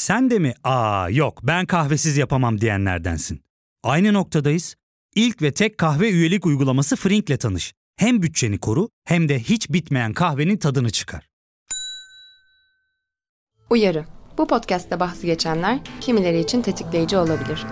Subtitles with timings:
[0.00, 3.40] Sen de mi aa yok ben kahvesiz yapamam diyenlerdensin.
[3.82, 4.74] Aynı noktadayız.
[5.14, 7.72] İlk ve tek kahve üyelik uygulaması Frink'le tanış.
[7.96, 11.28] Hem bütçeni koru hem de hiç bitmeyen kahvenin tadını çıkar.
[13.70, 14.04] Uyarı.
[14.38, 17.66] Bu podcast'te bahsi geçenler kimileri için tetikleyici olabilir.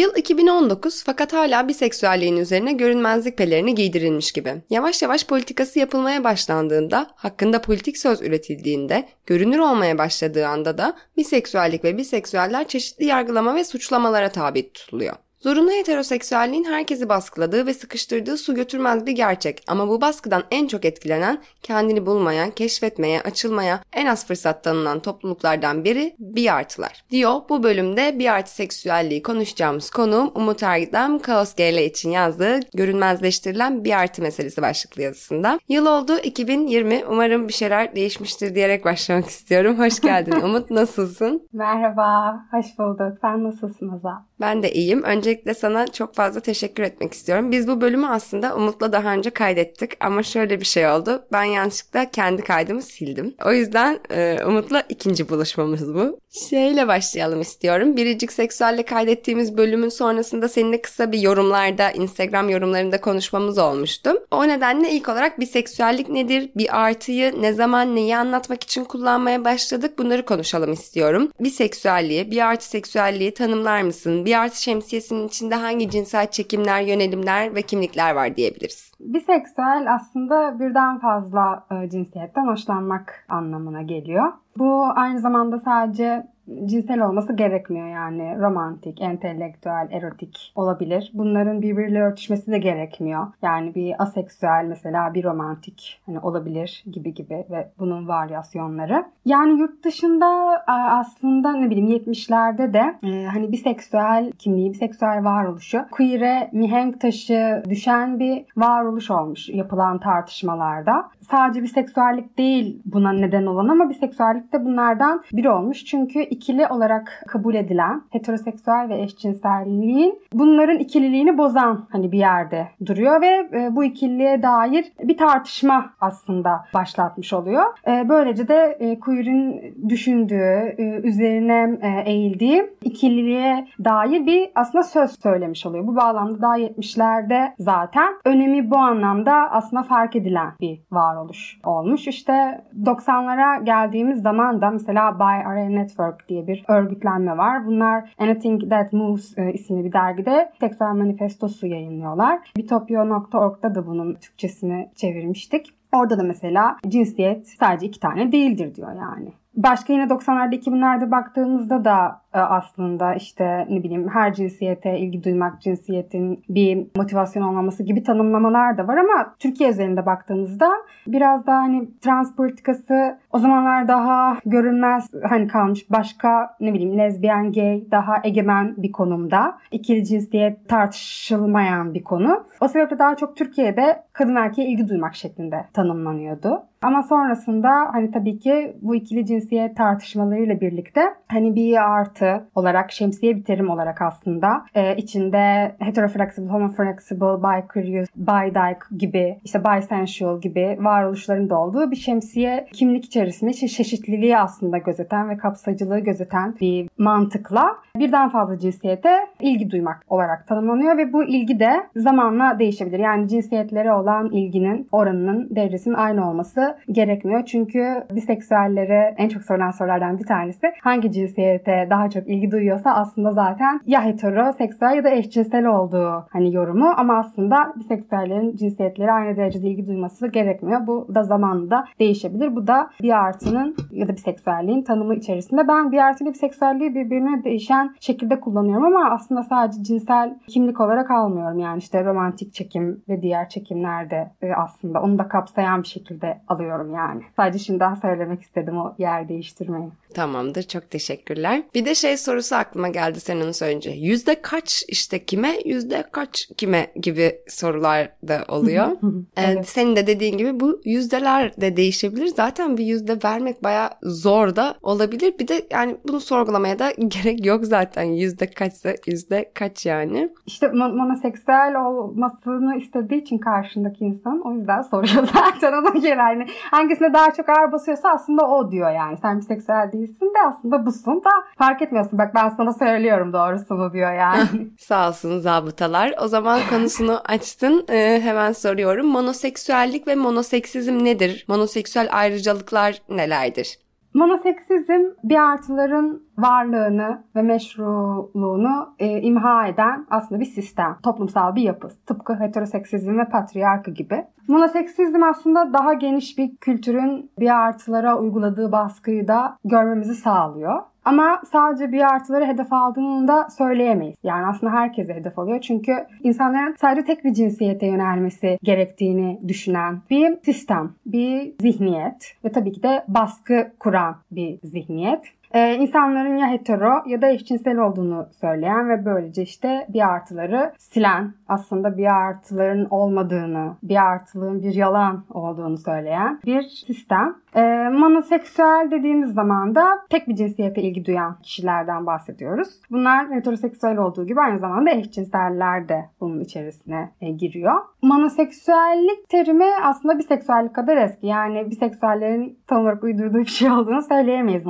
[0.00, 4.54] Yıl 2019 fakat hala biseksüelliğin üzerine görünmezlik pelerini giydirilmiş gibi.
[4.70, 11.84] Yavaş yavaş politikası yapılmaya başlandığında, hakkında politik söz üretildiğinde, görünür olmaya başladığı anda da biseksüellik
[11.84, 15.16] ve biseksüeller çeşitli yargılama ve suçlamalara tabi tutuluyor.
[15.42, 20.84] Zorunlu heteroseksüelliğin herkesi baskıladığı ve sıkıştırdığı su götürmez bir gerçek ama bu baskıdan en çok
[20.84, 27.04] etkilenen, kendini bulmaya, keşfetmeye, açılmaya en az fırsat tanınan topluluklardan biri bir artılar.
[27.10, 33.84] Diyor bu bölümde bir artı seksüelliği konuşacağımız konuğum Umut Ergidem Kaos GL için yazdığı görünmezleştirilen
[33.84, 35.58] bir artı meselesi başlıklı yazısında.
[35.68, 39.78] Yıl oldu 2020 umarım bir şeyler değişmiştir diyerek başlamak istiyorum.
[39.78, 41.48] Hoş geldin Umut nasılsın?
[41.52, 43.18] Merhaba, hoş bulduk.
[43.20, 44.29] Sen nasılsın Azal?
[44.40, 45.02] Ben de iyiyim.
[45.02, 47.52] Öncelikle sana çok fazla teşekkür etmek istiyorum.
[47.52, 51.22] Biz bu bölümü aslında Umut'la daha önce kaydettik ama şöyle bir şey oldu.
[51.32, 53.34] Ben yanlışlıkla kendi kaydımı sildim.
[53.44, 56.20] O yüzden e, Umut'la ikinci buluşmamız bu.
[56.50, 57.96] Şeyle başlayalım istiyorum.
[57.96, 64.10] Biricik Seksüel'le kaydettiğimiz bölümün sonrasında seninle kısa bir yorumlarda, Instagram yorumlarında konuşmamız olmuştu.
[64.30, 69.44] O nedenle ilk olarak bir seksüellik nedir, bir artıyı ne zaman neyi anlatmak için kullanmaya
[69.44, 71.28] başladık bunları konuşalım istiyorum.
[71.40, 74.24] Bir seksüelliği, bir artı seksüelliği tanımlar mısın?
[74.38, 78.92] Artı şemsiyesinin içinde hangi cinsel çekimler, yönelimler ve kimlikler var diyebiliriz?
[79.00, 84.32] Biseksüel aslında birden fazla e, cinsiyetten hoşlanmak anlamına geliyor.
[84.58, 86.26] Bu aynı zamanda sadece
[86.64, 91.10] cinsel olması gerekmiyor yani romantik, entelektüel, erotik olabilir.
[91.14, 93.26] Bunların birbiriyle örtüşmesi de gerekmiyor.
[93.42, 99.04] Yani bir aseksüel mesela bir romantik hani olabilir gibi gibi ve bunun varyasyonları.
[99.24, 100.26] Yani yurt dışında
[100.66, 108.18] aslında ne bileyim 70'lerde de e, hani biseksüel kimliği, biseksüel varoluşu queer'e mihenk taşı düşen
[108.18, 111.10] bir varoluş olmuş yapılan tartışmalarda.
[111.30, 115.84] Sadece biseksüellik değil buna neden olan ama biseksüellik de bunlardan biri olmuş.
[115.84, 123.20] Çünkü ikili olarak kabul edilen heteroseksüel ve eşcinselliğin bunların ikililiğini bozan hani bir yerde duruyor
[123.20, 127.64] ve e, bu ikililiğe dair bir tartışma aslında başlatmış oluyor.
[127.86, 135.86] E, böylece de e, queer'in düşündüğü, üzerine eğildiği ikililiğe dair bir aslında söz söylemiş oluyor.
[135.86, 142.08] Bu bağlamda daha 70'lerde zaten önemi bu anlamda aslında fark edilen bir varoluş olmuş.
[142.08, 147.66] İşte 90'lara geldiğimiz zaman da mesela By Area Network diye bir örgütlenme var.
[147.66, 152.52] Bunlar Anything That Moves e, isimli bir dergide seksüel manifestosu yayınlıyorlar.
[152.56, 155.74] Bitopya.org'da da bunun Türkçesini çevirmiştik.
[155.92, 159.32] Orada da mesela cinsiyet sadece iki tane değildir diyor yani.
[159.54, 165.60] Başka yine 90'larda 2000'lerde baktığımızda da e, aslında işte ne bileyim her cinsiyete ilgi duymak,
[165.60, 170.70] cinsiyetin bir motivasyon olmaması gibi tanımlamalar da var ama Türkiye üzerinde baktığımızda
[171.06, 177.52] biraz daha hani trans politikası o zamanlar daha görünmez hani kalmış başka ne bileyim lezbiyen,
[177.52, 179.58] gay daha egemen bir konumda.
[179.70, 182.44] İkili cinsiyet tartışılmayan bir konu.
[182.60, 186.62] O sebeple daha çok Türkiye'de kadın erkeğe ilgi duymak şeklinde tanımlanıyordu.
[186.82, 189.39] Ama sonrasında hani tabii ki bu ikili cinsiyet
[189.76, 197.42] tartışmalarıyla birlikte hani bir artı olarak şemsiye bir terim olarak aslında e, içinde heteroflexible, homoflexible,
[197.42, 204.78] bicurious, bidyke gibi işte bisensual gibi varoluşların da olduğu bir şemsiye kimlik içerisinde çeşitliliği aslında
[204.78, 211.24] gözeten ve kapsayıcılığı gözeten bir mantıkla birden fazla cinsiyete ilgi duymak olarak tanımlanıyor ve bu
[211.24, 212.98] ilgi de zamanla değişebilir.
[212.98, 217.44] Yani cinsiyetlere olan ilginin oranının derecesinin aynı olması gerekmiyor.
[217.44, 223.32] Çünkü biseksüellere en çok sorulan sorulardan bir tanesi hangi cinsiyete daha çok ilgi duyuyorsa aslında
[223.32, 229.68] zaten ya heteroseksüel ya da eşcinsel olduğu hani yorumu ama aslında biseksüellerin cinsiyetleri aynı derecede
[229.68, 230.86] ilgi duyması gerekmiyor.
[230.86, 232.56] Bu da zamanla değişebilir.
[232.56, 235.68] Bu da bir artının ya da biseksüelliğin tanımı içerisinde.
[235.68, 241.58] Ben bir artı biseksüelliği birbirine değişen şekilde kullanıyorum ama aslında sadece cinsel kimlik olarak almıyorum.
[241.58, 246.94] Yani işte romantik çekim ve diğer çekimlerde e, aslında onu da kapsayan bir şekilde alıyorum
[246.94, 247.22] yani.
[247.36, 249.88] Sadece şimdi daha söylemek istedim o yer değiştirmeyi.
[250.14, 251.62] Tamamdır çok teşekkürler.
[251.74, 253.90] Bir de şey sorusu aklıma geldi sen onu söyleyince.
[253.90, 258.86] Yüzde kaç işte kime yüzde kaç kime gibi sorular da oluyor.
[259.36, 259.68] Ee, evet.
[259.68, 262.26] senin de dediğin gibi bu yüzdeler de değişebilir.
[262.26, 265.34] Zaten bir yüzde vermek baya zor da olabilir.
[265.38, 270.30] Bir de yani bunu sorgulamaya da gerek yok zaten zaten yüzde kaçsa yüzde kaç yani.
[270.46, 276.08] İşte monoseksüel olmasını istediği için karşındaki insan o yüzden soruyor zaten ona göre.
[276.08, 279.09] Yani hangisine daha çok ağır basıyorsa aslında o diyor yani.
[279.22, 282.18] Sen biseksüel değilsin de aslında busun da fark etmiyorsun.
[282.18, 284.68] Bak ben sana söylüyorum doğrusunu diyor yani.
[284.78, 286.14] Sağ olsun zabıtalar.
[286.22, 287.86] O zaman konusunu açtın.
[287.90, 289.06] Ee, hemen soruyorum.
[289.06, 291.44] Monoseksüellik ve monoseksizm nedir?
[291.48, 293.78] Monoseksüel ayrıcalıklar nelerdir?
[294.14, 301.88] Monoseksizm bir artıların varlığını ve meşruluğunu e, imha eden aslında bir sistem, toplumsal bir yapı.
[302.06, 304.24] Tıpkı heteroseksizm ve patriarkı gibi.
[304.48, 310.82] Monoseksizm aslında daha geniş bir kültürün bir artılara uyguladığı baskıyı da görmemizi sağlıyor.
[311.04, 314.16] Ama sadece bir artıları hedef aldığını da söyleyemeyiz.
[314.22, 315.60] Yani aslında herkese hedef alıyor.
[315.60, 322.72] Çünkü insanların sadece tek bir cinsiyete yönelmesi gerektiğini düşünen bir sistem, bir zihniyet ve tabii
[322.72, 325.39] ki de baskı kuran bir zihniyet.
[325.54, 331.34] Ee, insanların ya hetero ya da eşcinsel olduğunu söyleyen ve böylece işte bir artıları silen,
[331.48, 337.34] aslında bir artıların olmadığını, bir artılığın bir yalan olduğunu söyleyen bir sistem.
[337.54, 342.68] E, monoseksüel dediğimiz zaman da tek bir cinsiyete ilgi duyan kişilerden bahsediyoruz.
[342.90, 347.74] Bunlar heteroseksüel olduğu gibi aynı zamanda eşcinseller de bunun içerisine e, giriyor.
[348.02, 351.26] Monoseksüellik terimi aslında biseksüellik kadar eski.
[351.26, 354.66] Yani biseksüellerin tam olarak uydurduğu bir şey olduğunu söyleyemeyiz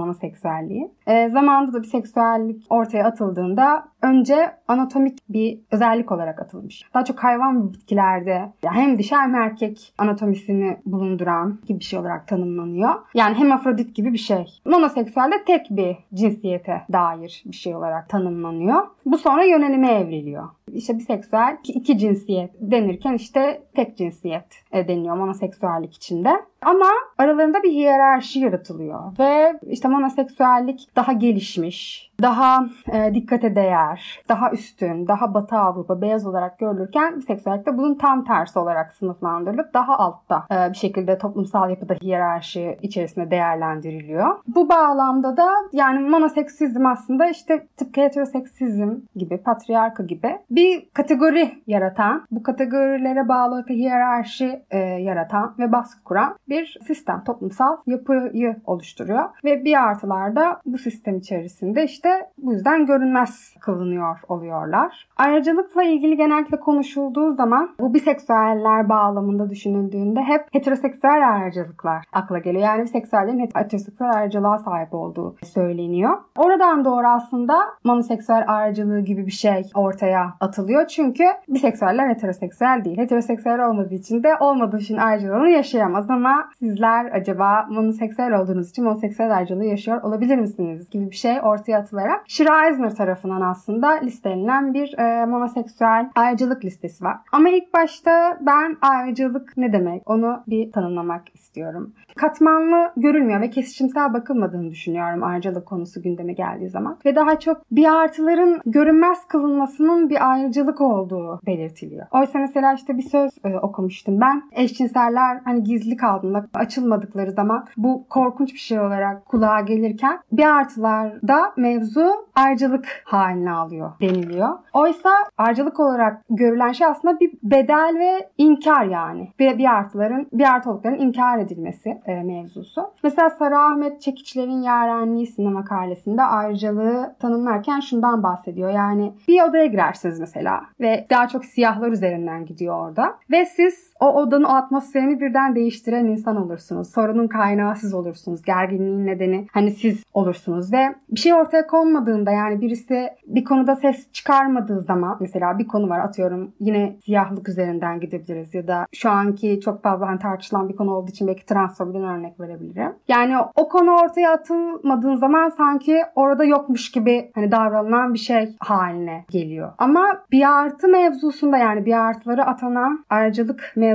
[0.71, 0.91] monoseksüelliği.
[1.07, 6.83] E, zamanında da biseksüellik ortaya atıldığında önce anatomik bir özellik olarak atılmış.
[6.95, 12.95] Daha çok hayvan bitkilerde hem dişi hem erkek anatomisini bulunduran gibi bir şey olarak tanımlanıyor.
[13.15, 14.47] Yani hemafrodit gibi bir şey.
[14.65, 18.83] Monoseksüelde tek bir cinsiyete dair bir şey olarak tanımlanıyor.
[19.07, 20.49] Bu sonra yönelime evriliyor.
[20.73, 26.31] İşte biseksüel iki cinsiyet denirken işte tek cinsiyet e, deniyor monoseksüellik içinde.
[26.63, 29.19] Ama aralarında bir hiyerarşi yaratılıyor.
[29.19, 36.27] Ve işte monoseksüellik daha gelişmiş, daha e, dikkate değer, daha üstün, daha Batı Avrupa beyaz
[36.27, 41.71] olarak görülürken biseksüellik de bunun tam tersi olarak sınıflandırılıp daha altta e, bir şekilde toplumsal
[41.71, 44.39] yapıda hiyerarşi içerisinde değerlendiriliyor.
[44.47, 52.27] Bu bağlamda da yani monoseksizm aslında işte tıpkı heteroseksizm gibi, patriarka gibi bir kategori yaratan,
[52.31, 59.25] bu kategorilere bağlı hiyerarşi e, yaratan ve baskı kuran bir sistem, toplumsal yapıyı oluşturuyor.
[59.45, 65.09] Ve bir artılarda bu sistem içerisinde işte bu yüzden görünmez kılınıyor oluyorlar.
[65.17, 72.65] Ayrıcalıkla ilgili genellikle konuşulduğu zaman bu biseksüeller bağlamında düşünüldüğünde hep heteroseksüel ayrıcalıklar akla geliyor.
[72.65, 76.19] Yani biseksüellerin heteroseksüel ayrıcalığa sahip olduğu söyleniyor.
[76.37, 80.87] Oradan doğru aslında monoseksüel ayrıcalığı gibi bir şey ortaya atılıyor.
[80.87, 82.99] Çünkü biseksüeller heteroseksüel değil.
[82.99, 89.37] Heteroseksüel olmadığı için de olmadığı için ayrıcalığını yaşayamaz ama sizler acaba monoseksüel olduğunuz için monoseksüel
[89.37, 95.27] ayrıcalığı yaşıyor olabilir misiniz gibi bir şey ortaya atılarak Schreisner tarafından aslında listelenen bir e,
[95.27, 97.17] monoseksüel ayrıcalık listesi var.
[97.33, 101.95] Ama ilk başta ben ayrıcalık ne demek onu bir tanımlamak istiyorum.
[102.17, 106.99] Katmanlı görülmüyor ve kesişimsel bakılmadığını düşünüyorum ayrıcalık konusu gündeme geldiği zaman.
[107.05, 112.07] Ve daha çok bir artıların görünmez kılınmasının bir ayrıcalık olduğu belirtiliyor.
[112.13, 114.43] Oysa mesela işte bir söz e, okumuştum ben.
[114.53, 121.53] Eşcinseller hani gizli kaldığında açılmadıkları zaman bu korkunç bir şey olarak kulağa gelirken bir artılarda
[121.57, 121.90] mevzu
[122.35, 124.59] ayrıcalık haline alıyor deniliyor.
[124.73, 129.33] Oysa ayrıcalık olarak görülen şey aslında bir bedel ve inkar yani.
[129.39, 132.91] Bir, bir artıların, bir artı olduklarının inkar edilmesi e, mevzusu.
[133.03, 138.71] Mesela Sarı Ahmet Çekiçler'in Yarenliği sinema makalesinde ayrıcalığı tanımlarken şundan bahsediyor.
[138.71, 143.17] Yani bir odaya girersiniz mesela ve daha çok siyahlar üzerinden gidiyor orada.
[143.31, 146.91] Ve siz o odanın atmosferini birden değiştiren insan olursunuz.
[146.93, 148.43] Sorunun kaynağı siz olursunuz.
[148.43, 154.13] Gerginliğin nedeni hani siz olursunuz ve bir şey ortaya konmadığında yani birisi bir konuda ses
[154.13, 159.61] çıkarmadığı zaman mesela bir konu var atıyorum yine siyahlık üzerinden gidebiliriz ya da şu anki
[159.61, 162.93] çok fazla hani tartışılan bir konu olduğu için belki transfobiden örnek verebilirim.
[163.09, 169.25] Yani o konu ortaya atılmadığın zaman sanki orada yokmuş gibi hani davranılan bir şey haline
[169.31, 169.73] geliyor.
[169.79, 173.90] Ama bir artı mevzusunda yani bir artıları atanan ayrıcalık mevzusunda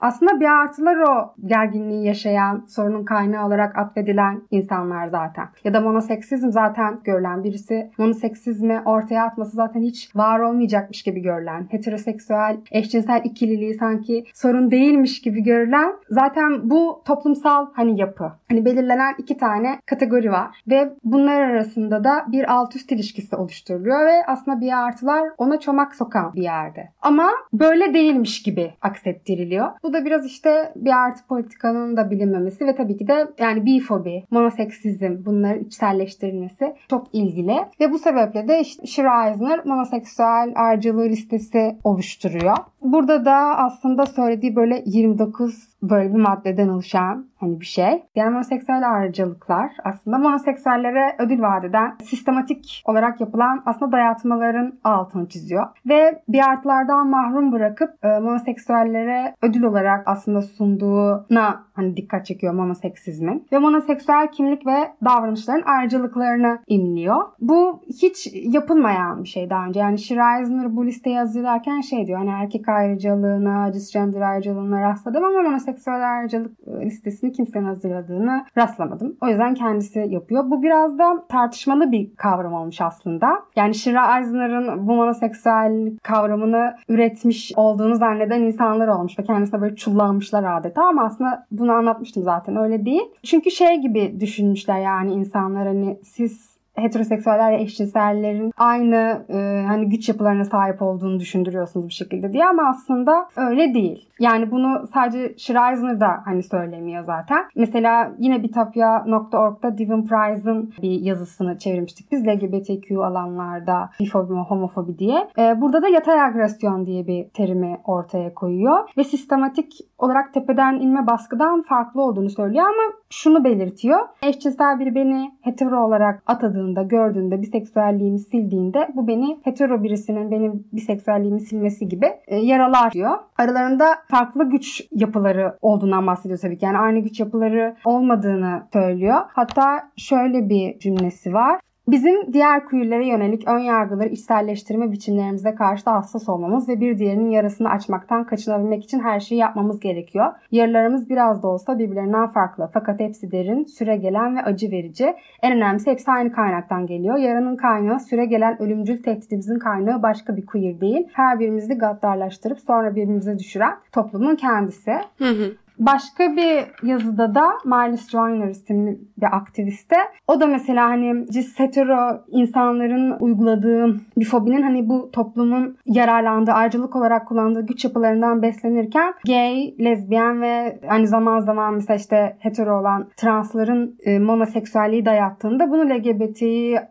[0.00, 5.48] aslında bir artılar o gerginliği yaşayan, sorunun kaynağı olarak atfedilen insanlar zaten.
[5.64, 11.66] Ya da monoseksizm zaten görülen birisi monoseksizmi ortaya atması zaten hiç var olmayacakmış gibi görülen,
[11.70, 18.32] heteroseksüel, eşcinsel ikililiği sanki sorun değilmiş gibi görülen zaten bu toplumsal hani yapı.
[18.48, 24.06] Hani belirlenen iki tane kategori var ve bunlar arasında da bir alt üst ilişkisi oluşturuluyor
[24.06, 26.88] ve aslında bir artılar ona çomak sokan bir yerde.
[27.02, 29.68] Ama böyle değilmiş gibi akset hissettiriliyor.
[29.82, 34.24] Bu da biraz işte bir artı politikanın da bilinmemesi ve tabii ki de yani bifobi,
[34.30, 37.56] monoseksizm bunların içselleştirilmesi çok ilgili.
[37.80, 42.56] Ve bu sebeple de işte Shira Eisner monoseksüel ayrıcalığı listesi oluşturuyor.
[42.82, 48.02] Burada da aslında söylediği böyle 29 böyle bir maddeden oluşan hani bir şey.
[48.14, 55.66] Yani monoseksüel ayrıcalıklar aslında monoseksüellere ödül vaat eden sistematik olarak yapılan aslında dayatmaların altını çiziyor.
[55.88, 63.46] Ve bir artlardan mahrum bırakıp e, monoseksüellere ödül olarak aslında sunduğuna hani dikkat çekiyor monoseksizmin.
[63.52, 67.22] Ve monoseksüel kimlik ve davranışların ayrıcalıklarını imliyor.
[67.40, 69.80] Bu hiç yapılmayan bir şey daha önce.
[69.80, 76.12] Yani Schreisner bu listeyi hazırlarken şey diyor hani erkek ayrıcalığına, cisgender ayrıcalığına rastladım ama monoseksüel
[76.12, 76.86] ayrıcalık e,
[77.28, 79.16] listesini kimsenin hazırladığını rastlamadım.
[79.20, 80.50] O yüzden kendisi yapıyor.
[80.50, 83.28] Bu biraz da tartışmalı bir kavram olmuş aslında.
[83.56, 90.58] Yani Shira Eisner'ın bu monoseksüel kavramını üretmiş olduğunu zanneden insanlar olmuş ve kendisine böyle çullanmışlar
[90.58, 93.04] adeta ama aslında bunu anlatmıştım zaten öyle değil.
[93.22, 100.08] Çünkü şey gibi düşünmüşler yani insanlar hani siz heteroseksüeller ve eşcinsellerin aynı e, hani güç
[100.08, 104.08] yapılarına sahip olduğunu düşündürüyorsunuz bir şekilde diye ama aslında öyle değil.
[104.20, 107.44] Yani bunu sadece Schreisner da hani söylemiyor zaten.
[107.56, 115.28] Mesela yine bitapya.org'da Devin Price'ın bir yazısını çevirmiştik biz LGBTQ alanlarda bifobi homofobi diye.
[115.38, 121.06] E, burada da yatay agresyon diye bir terimi ortaya koyuyor ve sistematik olarak tepeden inme
[121.06, 123.98] baskıdan farklı olduğunu söylüyor ama şunu belirtiyor.
[124.22, 131.40] Eşcinsel biri beni hetero olarak atadığında, gördüğünde, biseksüelliğimi sildiğinde bu beni hetero birisinin benim biseksüelliğimi
[131.40, 133.18] silmesi gibi e, yaralar diyor.
[133.38, 136.64] Aralarında farklı güç yapıları olduğundan bahsediyor tabii ki.
[136.64, 139.20] Yani aynı güç yapıları olmadığını söylüyor.
[139.28, 141.60] Hatta şöyle bir cümlesi var.
[141.88, 147.30] Bizim diğer queerlere yönelik ön yargıları içselleştirme biçimlerimize karşı da hassas olmamız ve bir diğerinin
[147.30, 150.32] yarasını açmaktan kaçınabilmek için her şeyi yapmamız gerekiyor.
[150.50, 155.14] Yaralarımız biraz da olsa birbirlerinden farklı fakat hepsi derin, süre gelen ve acı verici.
[155.42, 157.16] En önemlisi hepsi aynı kaynaktan geliyor.
[157.16, 161.08] Yaranın kaynağı süre gelen ölümcül tehditimizin kaynağı başka bir queer değil.
[161.12, 164.92] Her birimizi gaddarlaştırıp sonra birbirimize düşüren toplumun kendisi.
[165.18, 165.52] Hı hı.
[165.78, 169.96] Başka bir yazıda da Miles Joyner isimli bir aktiviste.
[170.28, 176.96] O da mesela hani cis hetero insanların uyguladığı bir fobinin hani bu toplumun yararlandığı, ayrıcalık
[176.96, 183.08] olarak kullandığı güç yapılarından beslenirken gay, lezbiyen ve hani zaman zaman mesela işte hetero olan
[183.16, 186.42] transların e, monoseksüelliği dayattığında bunu LGBT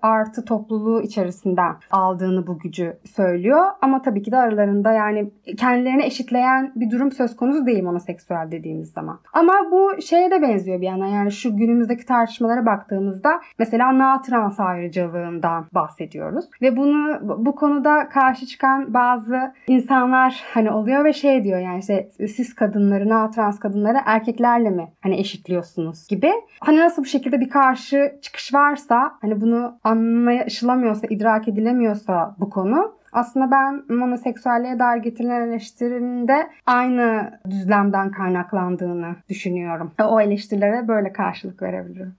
[0.02, 3.66] artı topluluğu içerisinden aldığını bu gücü söylüyor.
[3.82, 8.77] Ama tabii ki de aralarında yani kendilerini eşitleyen bir durum söz konusu değil monoseksüel dediğim
[8.78, 9.20] dediğimiz zaman.
[9.34, 14.60] Ama bu şeye de benziyor bir yana yani şu günümüzdeki tartışmalara baktığımızda mesela na trans
[14.60, 16.46] ayrıcalığından bahsediyoruz.
[16.62, 22.10] Ve bunu bu konuda karşı çıkan bazı insanlar hani oluyor ve şey diyor yani işte
[22.28, 26.32] siz kadınları na trans kadınları erkeklerle mi hani eşitliyorsunuz gibi.
[26.60, 32.98] Hani nasıl bu şekilde bir karşı çıkış varsa hani bunu anlaşılamıyorsa idrak edilemiyorsa bu konu
[33.18, 39.92] aslında ben monoseksüelliğe dair getirilen eleştirinin de aynı düzlemden kaynaklandığını düşünüyorum.
[40.04, 42.16] O eleştirilere böyle karşılık verebilirim.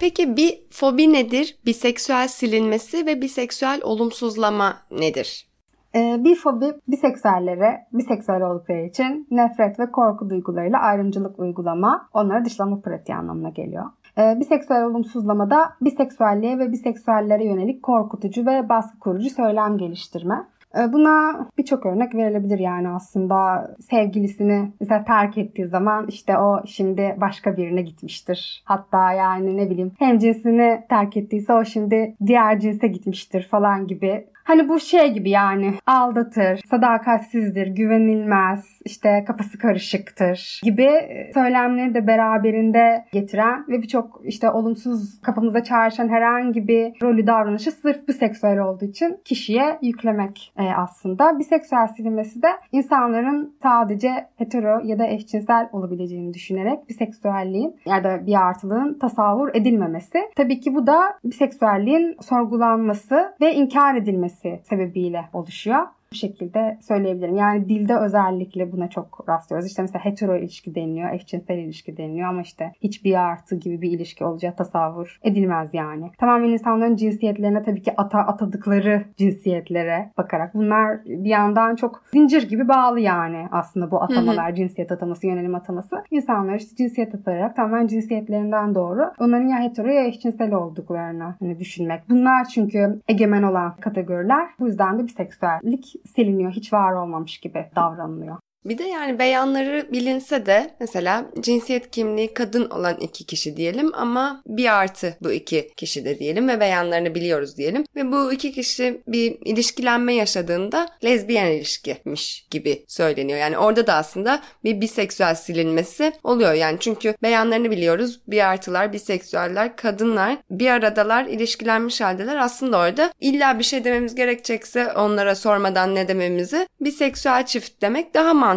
[0.00, 1.58] Peki bir fobi nedir?
[1.66, 5.48] Biseksüel silinmesi ve biseksüel olumsuzlama nedir?
[5.94, 12.80] Ee, bir fobi biseksüellere, biseksüel oldukları için nefret ve korku duygularıyla ayrımcılık uygulama, onları dışlama
[12.80, 13.84] pratiği anlamına geliyor.
[14.18, 20.46] Ee, biseksüel olumsuzlamada biseksüelliğe ve biseksüellere yönelik korkutucu ve baskı kurucu söylem geliştirme.
[20.78, 27.16] Ee, buna birçok örnek verilebilir yani aslında sevgilisini mesela terk ettiği zaman işte o şimdi
[27.20, 28.62] başka birine gitmiştir.
[28.64, 34.26] Hatta yani ne bileyim hem cinsini terk ettiyse o şimdi diğer cinse gitmiştir falan gibi
[34.48, 40.90] Hani bu şey gibi yani aldatır, sadakatsizdir, güvenilmez, işte kafası karışıktır gibi
[41.34, 48.08] söylemleri de beraberinde getiren ve birçok işte olumsuz kafamıza çağrışan herhangi bir rolü davranışı sırf
[48.08, 51.38] biseksüel olduğu için kişiye yüklemek e, aslında.
[51.38, 58.48] Biseksüel silinmesi de insanların sadece hetero ya da eşcinsel olabileceğini düşünerek biseksüelliğin ya da bir
[58.48, 60.18] artılığın tasavvur edilmemesi.
[60.36, 67.36] Tabii ki bu da biseksüelliğin sorgulanması ve inkar edilmesi etmesi sebebiyle oluşuyor bu şekilde söyleyebilirim.
[67.36, 69.68] Yani dilde özellikle buna çok rastlıyoruz.
[69.68, 74.24] İşte mesela hetero ilişki deniliyor, eşcinsel ilişki deniliyor ama işte hiçbir artı gibi bir ilişki
[74.24, 76.10] olacağı tasavvur edilmez yani.
[76.18, 82.68] Tamamen insanların cinsiyetlerine tabii ki ata atadıkları cinsiyetlere bakarak bunlar bir yandan çok zincir gibi
[82.68, 85.96] bağlı yani aslında bu atamalar, cinsiyet ataması, yönelim ataması.
[86.10, 92.00] İnsanlar işte cinsiyet atarak tamamen cinsiyetlerinden doğru onların ya hetero ya eşcinsel olduklarını hani düşünmek.
[92.10, 94.48] Bunlar çünkü egemen olan kategoriler.
[94.60, 96.52] Bu yüzden de biseksüellik siliniyor.
[96.52, 98.36] Hiç var olmamış gibi davranılıyor.
[98.64, 104.42] Bir de yani beyanları bilinse de mesela cinsiyet kimliği kadın olan iki kişi diyelim ama
[104.46, 107.84] bir artı bu iki kişi de diyelim ve beyanlarını biliyoruz diyelim.
[107.96, 113.38] Ve bu iki kişi bir ilişkilenme yaşadığında lezbiyen ilişkimiş gibi söyleniyor.
[113.38, 116.52] Yani orada da aslında bir biseksüel silinmesi oluyor.
[116.52, 118.20] Yani çünkü beyanlarını biliyoruz.
[118.26, 122.36] Bir artılar, biseksüeller, kadınlar bir aradalar, ilişkilenmiş haldeler.
[122.36, 128.34] Aslında orada illa bir şey dememiz gerekecekse onlara sormadan ne dememizi biseksüel çift demek daha
[128.34, 128.47] mantıklı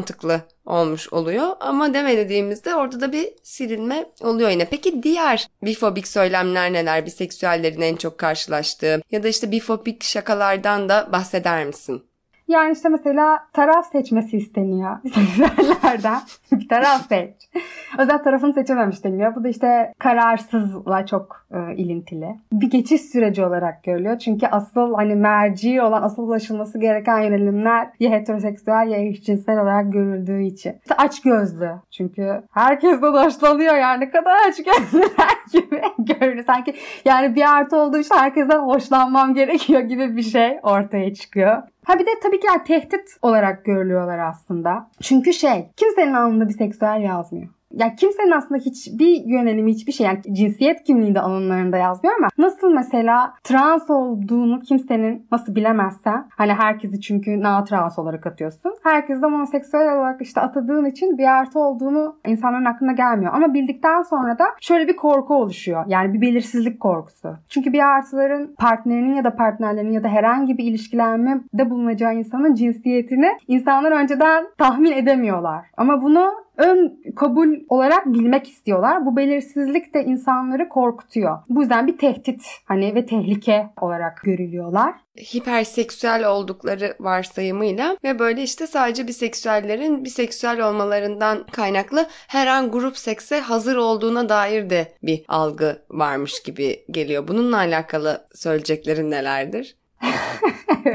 [0.65, 1.47] olmuş oluyor.
[1.59, 4.65] Ama deme dediğimizde orada da bir silinme oluyor yine.
[4.65, 7.05] Peki diğer bifobik söylemler neler?
[7.05, 12.03] Biseksüellerin en çok karşılaştığı ya da işte bifobik şakalardan da bahseder misin?
[12.47, 14.97] Yani işte mesela taraf seçmesi isteniyor
[16.51, 17.49] bir taraf seç.
[17.97, 19.35] Özel tarafını seçememiş deniyor.
[19.35, 22.35] Bu da işte kararsızla çok e, ilintili.
[22.53, 24.19] Bir geçiş süreci olarak görülüyor.
[24.19, 30.43] Çünkü asıl hani merci olan, asıl ulaşılması gereken yönelimler ya heteroseksüel ya eşcinsel olarak görüldüğü
[30.43, 30.73] için.
[30.81, 31.71] İşte aç gözlü.
[31.91, 34.01] Çünkü herkes de hoşlanıyor yani.
[34.01, 36.45] Ne kadar aç gözlüler gibi görünüyor.
[36.45, 36.73] Sanki
[37.05, 41.63] yani bir artı olduğu için herkesten hoşlanmam gerekiyor gibi bir şey ortaya çıkıyor.
[41.85, 44.89] Ha bir de tabii ki yani tehdit olarak görülüyorlar aslında.
[45.01, 50.21] Çünkü şey kimsenin alnında bir seksüel yazmıyor yani kimsenin aslında hiçbir yönelimi hiçbir şey yani
[50.31, 57.01] cinsiyet kimliği de alanlarında yazmıyor ama nasıl mesela trans olduğunu kimsenin nasıl bilemezsen hani herkesi
[57.01, 58.73] çünkü na trans olarak atıyorsun.
[58.83, 63.33] Herkes de monoseksüel olarak işte atadığın için bir artı olduğunu insanların aklına gelmiyor.
[63.33, 65.83] Ama bildikten sonra da şöyle bir korku oluşuyor.
[65.87, 67.37] Yani bir belirsizlik korkusu.
[67.49, 73.29] Çünkü bir artıların partnerinin ya da partnerlerinin ya da herhangi bir ilişkilenmede bulunacağı insanın cinsiyetini
[73.47, 75.65] insanlar önceden tahmin edemiyorlar.
[75.77, 79.05] Ama bunu ön kabul olarak bilmek istiyorlar.
[79.05, 81.39] Bu belirsizlik de insanları korkutuyor.
[81.49, 88.67] Bu yüzden bir tehdit hani ve tehlike olarak görülüyorlar hiperseksüel oldukları varsayımıyla ve böyle işte
[88.67, 95.81] sadece biseksüellerin biseksüel olmalarından kaynaklı her an grup sekse hazır olduğuna dair de bir algı
[95.89, 97.27] varmış gibi geliyor.
[97.27, 99.75] Bununla alakalı söyleyeceklerin nelerdir?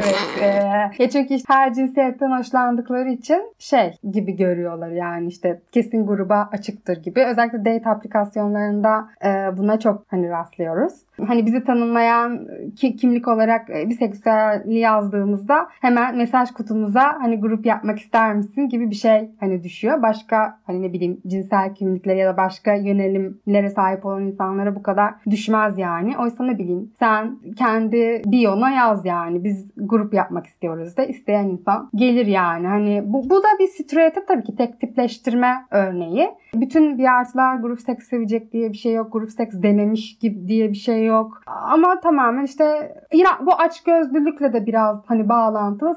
[0.43, 1.01] evet.
[1.01, 7.03] E, çünkü işte her cinsiyetten hoşlandıkları için şey gibi görüyorlar yani işte kesin gruba açıktır
[7.03, 7.25] gibi.
[7.25, 10.93] Özellikle date aplikasyonlarında e, buna çok hani rastlıyoruz.
[11.27, 17.99] Hani bizi tanımlayan ki, kimlik olarak e, biseksüelli yazdığımızda hemen mesaj kutumuza hani grup yapmak
[17.99, 20.03] ister misin gibi bir şey hani düşüyor.
[20.03, 25.15] Başka hani ne bileyim cinsel kimlikleri ya da başka yönelimlere sahip olan insanlara bu kadar
[25.31, 26.19] düşmez yani.
[26.19, 29.45] Oysa ne bileyim sen kendi biyona yaz yani.
[29.45, 32.66] Biz grup yapmak istiyoruz da isteyen insan gelir yani.
[32.66, 36.29] Hani bu, bu da bir stereotip tabii ki tek tipleştirme örneği.
[36.55, 39.12] Bütün bir artılar grup seks sevecek diye bir şey yok.
[39.12, 41.42] Grup seks denemiş gibi diye bir şey yok.
[41.46, 45.96] Ama tamamen işte yine bu açgözlülükle de biraz hani bağlantılı.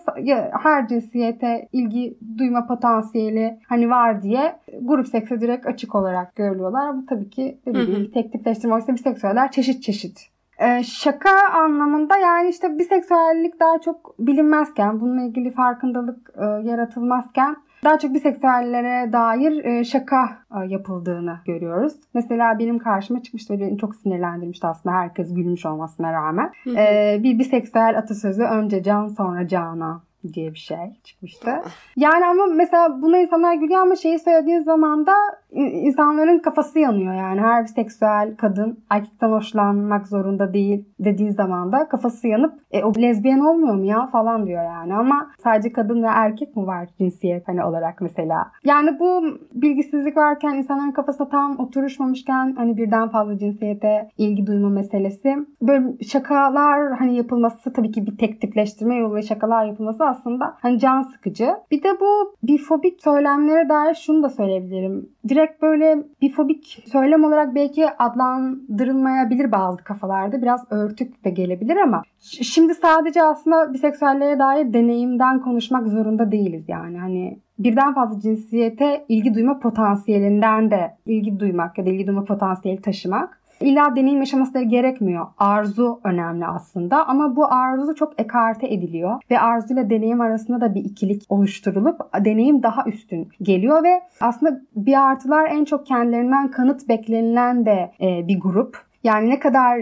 [0.63, 6.97] Her cinsiyete ilgi duyma potansiyeli hani var diye grup sekse direkt açık olarak görülüyorlar.
[6.97, 8.75] Bu tabii ki dediğim gibi tek tipleştirme.
[8.75, 10.29] Oysa biseksüeller çeşit çeşit
[10.59, 17.99] ee, şaka anlamında yani işte biseksüellik daha çok bilinmezken, bununla ilgili farkındalık e, yaratılmazken daha
[17.99, 21.93] çok biseksüellere dair e, şaka e, yapıldığını görüyoruz.
[22.13, 26.51] Mesela benim karşıma çıkmıştı ve beni çok sinirlendirmişti aslında herkes gülmüş olmasına rağmen.
[26.63, 26.77] Hı hı.
[26.77, 30.01] E, bir biseksüel atasözü önce can sonra cana
[30.33, 31.51] diye bir şey çıkmıştı.
[31.95, 35.13] Yani ama mesela buna insanlar gülüyor ama şeyi söylediğin zaman da
[35.51, 37.41] insanların kafası yanıyor yani.
[37.41, 42.93] Her bir seksüel kadın erkekten hoşlanmak zorunda değil dediği zaman da kafası yanıp e, o
[42.97, 44.93] lezbiyen olmuyor mu ya falan diyor yani.
[44.93, 48.51] Ama sadece kadın ve erkek mi var cinsiyet hani olarak mesela.
[48.63, 55.35] Yani bu bilgisizlik varken insanların kafasına tam oturuşmamışken hani birden fazla cinsiyete ilgi duyma meselesi.
[55.61, 61.01] Böyle şakalar hani yapılması tabii ki bir tek tipleştirme yolu şakalar yapılması aslında hani can
[61.01, 61.49] sıkıcı.
[61.71, 65.09] Bir de bu bifobik söylemlere dair şunu da söyleyebilirim.
[65.27, 70.41] Direkt böyle bifobik söylem olarak belki adlandırılmayabilir bazı kafalarda.
[70.41, 72.03] Biraz örtük de gelebilir ama
[72.41, 76.97] şimdi sadece aslında biseksüellere dair deneyimden konuşmak zorunda değiliz yani.
[76.97, 82.81] Hani birden fazla cinsiyete ilgi duyma potansiyelinden de ilgi duymak ya da ilgi duyma potansiyeli
[82.81, 85.27] taşımak İlla deneyim yaşaması gerekmiyor.
[85.37, 90.75] Arzu önemli aslında ama bu arzu çok ekarte ediliyor ve arzu ile deneyim arasında da
[90.75, 96.89] bir ikilik oluşturulup deneyim daha üstün geliyor ve aslında bir artılar en çok kendilerinden kanıt
[96.89, 98.89] beklenilen de e, bir grup.
[99.03, 99.81] Yani ne kadar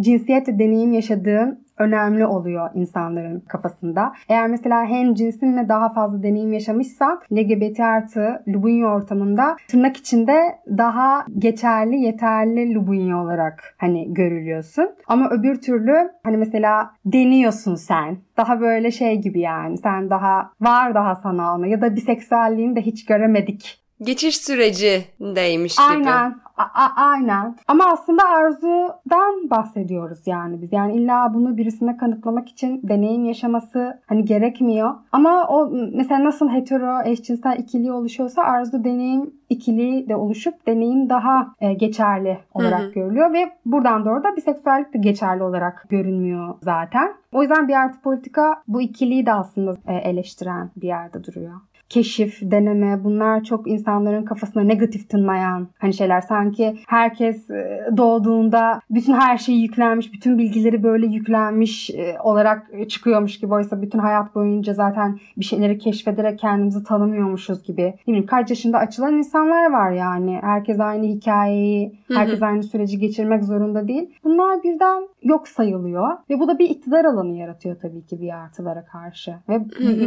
[0.00, 4.12] cinsiyetle deneyim yaşadığın önemli oluyor insanların kafasında.
[4.28, 11.26] Eğer mesela hem cinsinle daha fazla deneyim yaşamışsan LGBT artı Lubunyi ortamında tırnak içinde daha
[11.38, 14.90] geçerli, yeterli Lubunyi olarak hani görülüyorsun.
[15.06, 18.16] Ama öbür türlü hani mesela deniyorsun sen.
[18.36, 19.78] Daha böyle şey gibi yani.
[19.78, 25.86] Sen daha var daha sana ona ya da biseksüelliğini de hiç göremedik geçiş sürecindeymiş gibi.
[25.86, 26.34] Aynen.
[26.56, 27.56] A- aynen.
[27.68, 30.72] Ama aslında arzudan bahsediyoruz yani biz.
[30.72, 34.94] Yani illa bunu birisine kanıtlamak için deneyim yaşaması hani gerekmiyor.
[35.12, 41.54] Ama o mesela nasıl hetero eşcinsel ikili oluşuyorsa arzu deneyim ikili de oluşup deneyim daha
[41.60, 42.92] e, geçerli olarak hı hı.
[42.92, 47.14] görülüyor ve buradan doğru da biseksüellik de geçerli olarak görünmüyor zaten.
[47.32, 51.52] O yüzden bir artı politika bu ikiliyi de aslında e, eleştiren bir yerde duruyor
[51.92, 56.20] keşif, deneme bunlar çok insanların kafasına negatif tınlayan hani şeyler.
[56.20, 63.38] Sanki herkes e, doğduğunda bütün her şeyi yüklenmiş, bütün bilgileri böyle yüklenmiş e, olarak çıkıyormuş
[63.40, 63.54] gibi.
[63.54, 67.82] Oysa bütün hayat boyunca zaten bir şeyleri keşfederek kendimizi tanımıyormuşuz gibi.
[67.82, 70.38] Ne bileyim kaç yaşında açılan insanlar var yani.
[70.42, 74.10] Herkes aynı hikayeyi, herkes aynı süreci geçirmek zorunda değil.
[74.24, 78.84] Bunlar birden yok sayılıyor ve bu da bir iktidar alanı yaratıyor tabii ki bir artılara
[78.84, 79.34] karşı.
[79.48, 79.60] Ve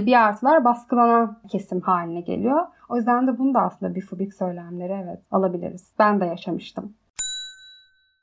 [0.06, 2.62] bir artılar baskılanan kesim isim haline geliyor.
[2.90, 5.92] O yüzden de bunu da aslında bifobik söylemleri evet alabiliriz.
[6.00, 6.94] Ben de yaşamıştım.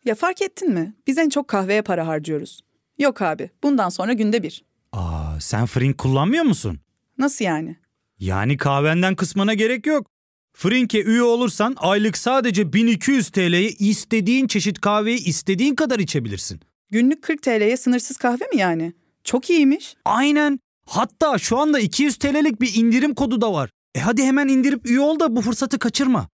[0.04, 0.94] Ya fark ettin mi?
[1.06, 2.60] Biz en çok kahveye para harcıyoruz.
[2.98, 4.64] Yok abi bundan sonra günde bir.
[4.92, 6.78] Aa sen Frink kullanmıyor musun?
[7.18, 7.76] Nasıl yani?
[8.18, 10.06] Yani kahvenden kısmına gerek yok.
[10.54, 16.60] Frink'e üye olursan aylık sadece 1200 TL'ye istediğin çeşit kahveyi istediğin kadar içebilirsin.
[16.90, 18.92] Günlük 40 TL'ye sınırsız kahve mi yani?
[19.24, 19.94] Çok iyiymiş.
[20.04, 20.58] Aynen.
[20.86, 23.70] Hatta şu anda 200 TL'lik bir indirim kodu da var.
[23.94, 26.28] E hadi hemen indirip üye ol da bu fırsatı kaçırma.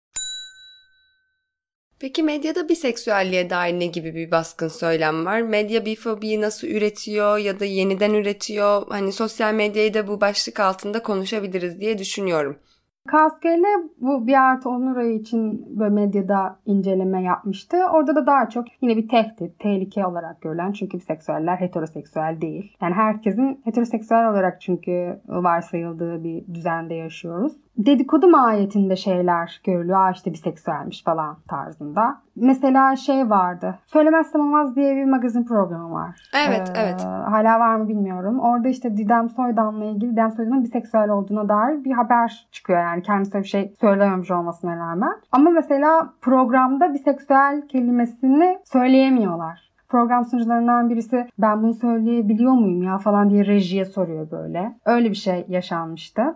[2.00, 5.42] Peki medyada biseksüelliğe dair ne gibi bir baskın söylem var?
[5.42, 8.88] Medya bifobiyi nasıl üretiyor ya da yeniden üretiyor?
[8.90, 12.60] Hani sosyal medyayı da bu başlık altında konuşabiliriz diye düşünüyorum.
[13.08, 13.67] Kaskele
[14.02, 17.78] bu bir artı onur ayı için böyle medyada inceleme yapmıştı.
[17.93, 22.76] Orada da daha çok yine bir tehdit, tehlike olarak görülen çünkü seksüeller heteroseksüel değil.
[22.82, 30.00] Yani herkesin heteroseksüel olarak çünkü varsayıldığı bir düzende yaşıyoruz dedikodu mahiyetinde şeyler görülüyor.
[30.00, 32.18] Aa işte biseksüelmiş falan tarzında.
[32.36, 33.80] Mesela şey vardı.
[33.86, 36.30] Söylemezsem Olmaz diye bir magazin programı var.
[36.48, 37.06] Evet, ee, evet.
[37.06, 38.40] Hala var mı bilmiyorum.
[38.40, 42.80] Orada işte Didem Soydan'la ilgili Didem Soydan'ın biseksüel olduğuna dair bir haber çıkıyor.
[42.80, 45.13] Yani kendisi bir şey söylememiş olmasına rağmen.
[45.32, 53.30] Ama mesela programda biseksüel kelimesini söyleyemiyorlar program sunucularından birisi ben bunu söyleyebiliyor muyum ya falan
[53.30, 54.76] diye rejiye soruyor böyle.
[54.86, 56.36] Öyle bir şey yaşanmıştı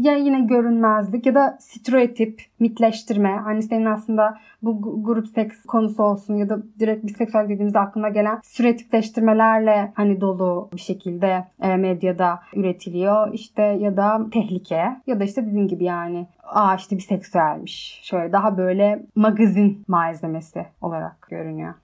[0.00, 3.36] ya yine görünmezlik ya da stereotip, mitleştirme.
[3.36, 8.40] Hani senin aslında bu grup seks konusu olsun ya da direkt biseksüel dediğimizde aklına gelen
[8.44, 13.32] stereotipleştirmelerle hani dolu bir şekilde e, medyada üretiliyor.
[13.32, 18.00] İşte ya da tehlike ya da işte dediğim gibi yani aa işte biseksüelmiş.
[18.02, 21.74] Şöyle daha böyle magazin malzemesi olarak görünüyor.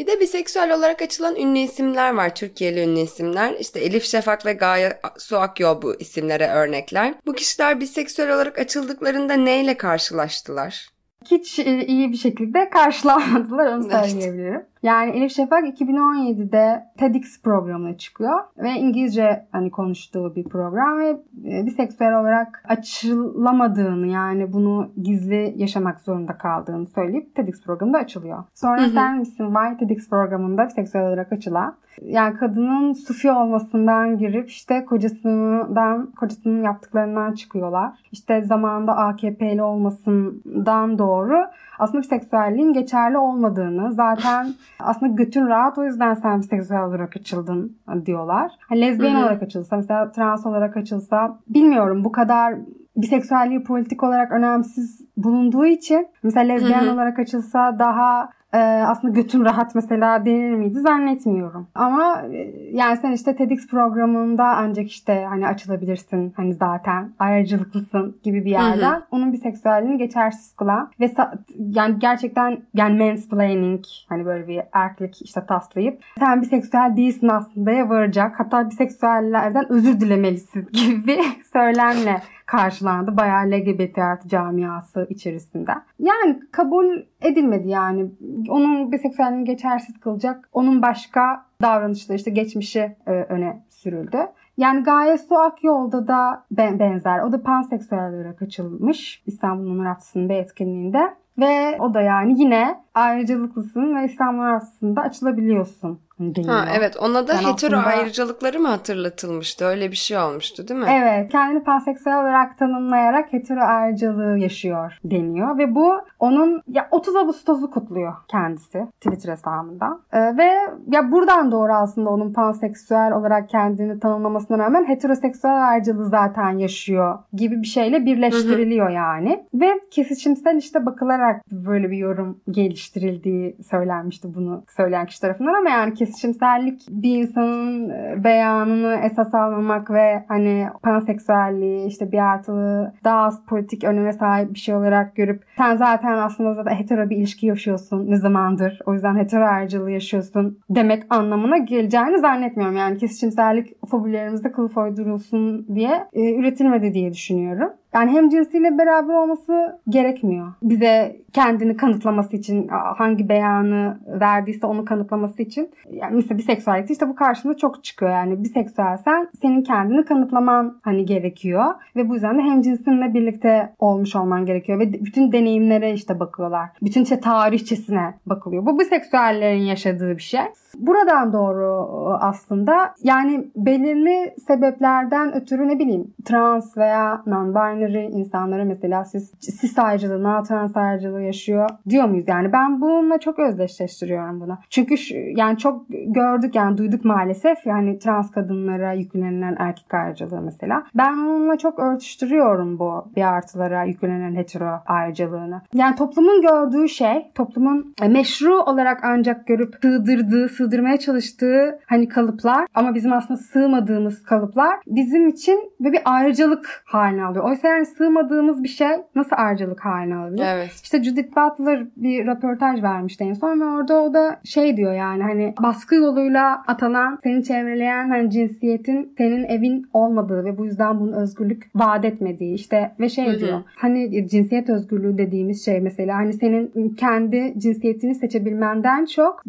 [0.00, 2.34] Bir de biseksüel olarak açılan ünlü isimler var.
[2.34, 3.54] Türkiye'li ünlü isimler.
[3.60, 7.14] İşte Elif Şafak ve Gaye Su Akyol bu isimlere örnekler.
[7.26, 10.88] Bu kişiler biseksüel olarak açıldıklarında neyle karşılaştılar?
[11.30, 14.66] Hiç e, iyi bir şekilde karşılanmadılar onu söyleyebilirim.
[14.82, 21.08] Yani Elif Şafak 2017'de TEDx programına çıkıyor ve İngilizce hani konuştuğu bir program ve
[21.44, 28.44] e, bir seksüel olarak açılamadığını yani bunu gizli yaşamak zorunda kaldığını söyleyip TEDx programında açılıyor.
[28.54, 28.90] Sonra hı hı.
[28.90, 34.84] Sen misin Why TEDx programında bir seksüel olarak açılan yani kadının sufi olmasından girip işte
[34.84, 37.92] kocasından kocasının yaptıklarından çıkıyorlar.
[38.12, 41.46] İşte zamanında AKP'li olmasından doğru
[41.78, 44.46] aslında seksüelliğin geçerli olmadığını zaten
[44.84, 48.52] aslında götün rahat o yüzden sen seksüel olarak açıldın diyorlar.
[48.68, 49.22] Hani lezbiyen Hı-hı.
[49.22, 52.54] olarak açılsa mesela trans olarak açılsa bilmiyorum bu kadar
[52.96, 56.94] biseksüelliği politik olarak önemsiz bulunduğu için mesela lezbiyen Hı-hı.
[56.94, 61.68] olarak açılsa daha e, aslında götüm rahat mesela denir miydi zannetmiyorum.
[61.74, 62.36] Ama e,
[62.72, 68.92] yani sen işte TEDx programında ancak işte hani açılabilirsin hani zaten ayrıcalıklısın gibi bir yerden
[68.92, 69.02] hı hı.
[69.10, 71.10] onun biseksüelliğini geçersiz kılan ve
[71.58, 77.88] yani gerçekten yani mansplaining hani böyle bir erkek işte taslayıp sen biseksüel değilsin aslında ya
[77.88, 81.20] varacak hatta biseksüellerden özür dilemelisin gibi bir
[81.52, 83.16] söylemle karşılandı.
[83.16, 85.72] Bayağı LGBT artı camiası içerisinde.
[85.98, 86.86] Yani kabul
[87.22, 88.10] edilmedi yani.
[88.48, 90.48] Onun biseksüelliğini geçersiz kılacak.
[90.52, 94.18] Onun başka davranışları işte geçmişi e, öne sürüldü.
[94.56, 97.20] Yani Gaye Su Akyol'da da benzer.
[97.20, 101.14] O da panseksüel olarak açılmış İstanbul Onur Haftası'nın bir etkinliğinde.
[101.38, 106.54] Ve o da yani yine ayrıcalıklısın ve İslamlar arasında açılabiliyorsun deniyor.
[106.54, 107.96] Ha, evet ona da yani hetero aslında...
[107.96, 109.64] ayrıcalıkları mı hatırlatılmıştı?
[109.64, 110.86] Öyle bir şey olmuştu değil mi?
[110.90, 117.70] Evet kendini panseksüel olarak tanımlayarak hetero ayrıcalığı yaşıyor deniyor ve bu onun ya 30 Ağustos'u
[117.70, 119.98] kutluyor kendisi Twitter hesabında.
[120.12, 120.50] Ee, ve
[120.86, 127.62] ya buradan doğru aslında onun panseksüel olarak kendini tanımlamasına rağmen heteroseksüel ayrıcalığı zaten yaşıyor gibi
[127.62, 128.94] bir şeyle birleştiriliyor hı hı.
[128.94, 129.46] yani.
[129.54, 132.40] Ve kesişimsel işte bakılarak böyle bir yorum
[132.80, 139.34] geliştirildiği söylenmişti bunu söyleyen kişi tarafından ama yani kes kesişimsellik bir insanın e, beyanını esas
[139.34, 145.16] almamak ve hani panseksüelliği işte bir artılı daha az politik öneme sahip bir şey olarak
[145.16, 149.90] görüp sen zaten aslında zaten hetero bir ilişki yaşıyorsun ne zamandır o yüzden hetero ayrıcalığı
[149.90, 152.76] yaşıyorsun demek anlamına geleceğini zannetmiyorum.
[152.76, 157.70] Yani kesişimsellik fobilerimizde kılıf uydurulsun diye e, üretilmedi diye düşünüyorum.
[157.94, 160.52] Yani hem cinsiyle beraber olması gerekmiyor.
[160.62, 165.70] Bize kendini kanıtlaması için hangi beyanı verdiyse onu kanıtlaması için.
[165.90, 168.10] Yani mesela biseksüellikte işte bu karşımıza çok çıkıyor.
[168.10, 171.64] Yani biseksüelsen senin kendini kanıtlaman hani gerekiyor.
[171.96, 174.78] Ve bu yüzden de hem cinsinle birlikte olmuş olman gerekiyor.
[174.78, 176.68] Ve bütün deneyimlere işte bakıyorlar.
[176.82, 178.66] Bütün işte tarihçesine bakılıyor.
[178.66, 180.40] Bu biseksüellerin yaşadığı bir şey.
[180.78, 181.86] Buradan doğru
[182.20, 190.22] aslında yani belirli sebeplerden ötürü ne bileyim trans veya non-binary insanlara mesela siz cis ayrıcalığı,
[190.22, 192.24] non-trans ayrıcalığı yaşıyor diyor muyuz?
[192.28, 194.58] Yani ben bununla çok özdeşleştiriyorum bunu.
[194.70, 200.82] Çünkü şu, yani çok gördük yani duyduk maalesef yani trans kadınlara yüklenilen erkek ayrıcalığı mesela.
[200.94, 205.62] Ben onunla çok örtüştürüyorum bu bir artılara yüklenen hetero ayrıcalığını.
[205.74, 212.94] Yani toplumun gördüğü şey, toplumun meşru olarak ancak görüp sığdırdığı, sığdırmaya çalıştığı hani kalıplar ama
[212.94, 217.44] bizim aslında sığmadığımız kalıplar bizim için böyle bir ayrıcalık haline alıyor.
[217.44, 220.44] Oysa yani sığmadığımız bir şey nasıl ayrıcalık haline alabilir?
[220.46, 220.70] Evet.
[220.82, 225.22] İşte Judith Butler bir röportaj vermişti en son ve orada o da şey diyor yani
[225.22, 231.12] hani baskı yoluyla atanan, seni çevreleyen hani cinsiyetin senin evin olmadığı ve bu yüzden bunun
[231.12, 233.38] özgürlük vaat etmediği işte ve şey Hı-hı.
[233.38, 239.42] diyor hani cinsiyet özgürlüğü dediğimiz şey mesela hani senin kendi cinsiyetini seçebilmenden çok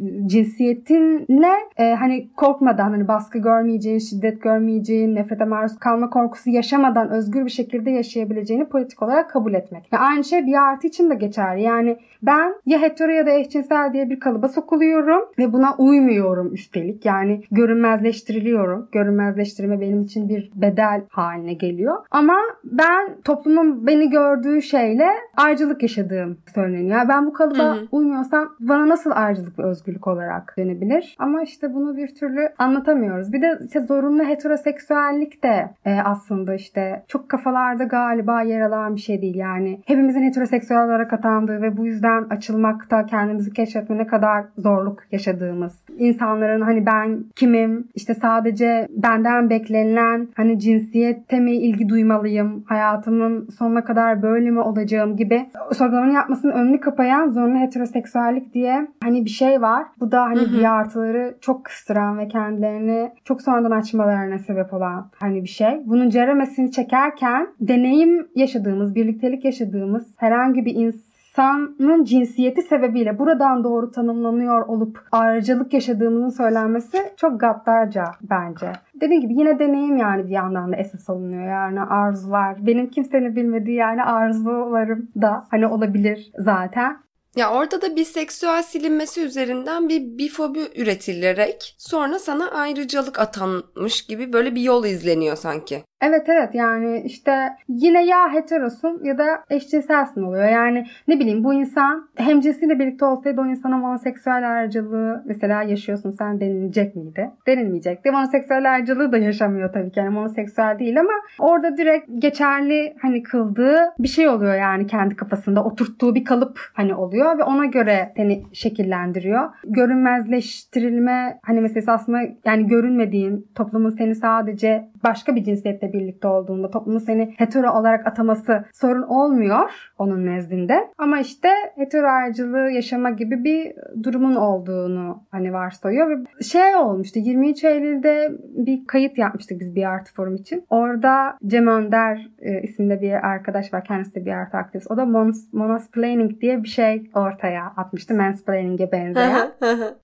[1.01, 7.45] cinsiyetinle e, hani korkmadan hani baskı görmeyeceğin, şiddet görmeyeceğin, nefrete maruz kalma korkusu yaşamadan özgür
[7.45, 9.93] bir şekilde yaşayabileceğini politik olarak kabul etmek.
[9.93, 11.61] Ve aynı şey bir artı için de geçerli.
[11.61, 17.05] Yani ben ya hetero ya da eşcinsel diye bir kalıba sokuluyorum ve buna uymuyorum üstelik.
[17.05, 18.89] Yani görünmezleştiriliyorum.
[18.91, 21.97] Görünmezleştirme benim için bir bedel haline geliyor.
[22.11, 26.97] Ama ben toplumun beni gördüğü şeyle ayrıcalık yaşadığım söyleniyor.
[26.97, 27.87] Yani ben bu kalıba Hı-hı.
[27.91, 30.90] uymuyorsam bana nasıl ayrıcalık ve özgürlük olarak dönebilir?
[31.19, 33.33] Ama işte bunu bir türlü anlatamıyoruz.
[33.33, 39.01] Bir de işte zorunlu heteroseksüellik de e, aslında işte çok kafalarda galiba yer alan bir
[39.01, 39.35] şey değil.
[39.35, 45.85] Yani hepimizin heteroseksüel olarak atandığı ve bu yüzden açılmakta kendimizi keşfetme ne kadar zorluk yaşadığımız.
[45.97, 53.83] insanların hani ben kimim işte sadece benden beklenilen hani cinsiyette mi ilgi duymalıyım hayatımın sonuna
[53.83, 59.61] kadar böyle mi olacağım gibi sorgulamanın yapmasının önünü kapayan zorunlu heteroseksüellik diye hani bir şey
[59.61, 59.85] var.
[59.99, 65.43] Bu da hani bir artıları çok kıstıran ve kendilerini çok sonradan açmalarına sebep olan hani
[65.43, 65.81] bir şey.
[65.85, 73.91] Bunun ceremesini çekerken deneyim yaşadığımız, birliktelik yaşadığımız herhangi bir insan insanın cinsiyeti sebebiyle buradan doğru
[73.91, 78.71] tanımlanıyor olup ayrıcalık yaşadığımızın söylenmesi çok gaddarca bence.
[79.01, 82.65] Dediğim gibi yine deneyim yani bir yandan da esas alınıyor yani arzular.
[82.65, 86.97] Benim kimsenin bilmediği yani arzularım da hani olabilir zaten.
[87.35, 94.55] Ya orada da biseksüel silinmesi üzerinden bir bifobi üretilerek sonra sana ayrıcalık atanmış gibi böyle
[94.55, 95.83] bir yol izleniyor sanki.
[96.01, 97.31] Evet evet yani işte
[97.69, 100.49] yine ya heterosun ya da eşcinselsin oluyor.
[100.49, 106.11] Yani ne bileyim bu insan hem cinsiyle birlikte olsaydı o insana monoseksüel ayrıcalığı mesela yaşıyorsun
[106.11, 107.31] sen denilecek miydi?
[107.47, 108.11] Denilmeyecekti.
[108.11, 109.99] Monoseksüel ayrıcalığı da yaşamıyor tabii ki.
[109.99, 115.63] Yani monoseksüel değil ama orada direkt geçerli hani kıldığı bir şey oluyor yani kendi kafasında
[115.63, 119.49] oturttuğu bir kalıp hani oluyor ve ona göre seni şekillendiriyor.
[119.63, 126.99] Görünmezleştirilme hani meselesi aslında yani görünmediğin toplumun seni sadece başka bir cinsiyette birlikte olduğunda toplumun
[126.99, 130.87] seni hetero olarak ataması sorun olmuyor onun nezdinde.
[130.97, 137.63] Ama işte hetero ayrıcılığı yaşama gibi bir durumun olduğunu hani varsayıyor ve şey olmuştu 23
[137.63, 140.65] Eylül'de bir kayıt yapmıştık biz bir artı forum için.
[140.69, 143.83] Orada Cem Önder e, isimli bir arkadaş var.
[143.83, 144.91] Kendisi de bir artı aktivist.
[144.91, 145.05] O da
[145.51, 148.13] monosplaining diye bir şey ortaya atmıştı.
[148.13, 149.51] Mansplaining'e benzeyen.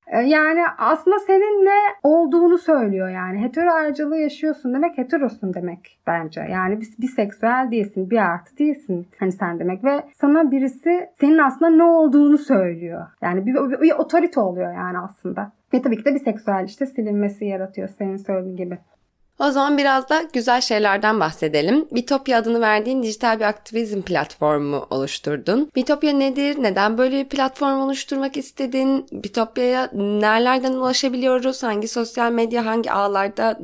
[0.07, 3.41] E, yani aslında senin ne olduğunu söylüyor yani.
[3.41, 6.41] Hetero ayrıcalığı yaşıyorsun demek heterosun demek demek bence.
[6.41, 11.69] Yani bir, biseksüel değilsin, bir artı değilsin hani sen demek ve sana birisi senin aslında
[11.69, 13.07] ne olduğunu söylüyor.
[13.21, 15.51] Yani bir, bir, bir otorite oluyor yani aslında.
[15.73, 18.77] Ve tabii ki de biseksüel işte silinmesi yaratıyor senin söylediğin gibi.
[19.39, 21.87] O zaman biraz da güzel şeylerden bahsedelim.
[21.91, 25.71] Bitopya adını verdiğin dijital bir aktivizm platformu oluşturdun.
[25.75, 26.63] Bitopya nedir?
[26.63, 29.05] Neden böyle bir platform oluşturmak istedin?
[29.11, 31.63] Bitopya'ya nerelerden ulaşabiliyoruz?
[31.63, 33.59] Hangi sosyal medya, hangi ağlarda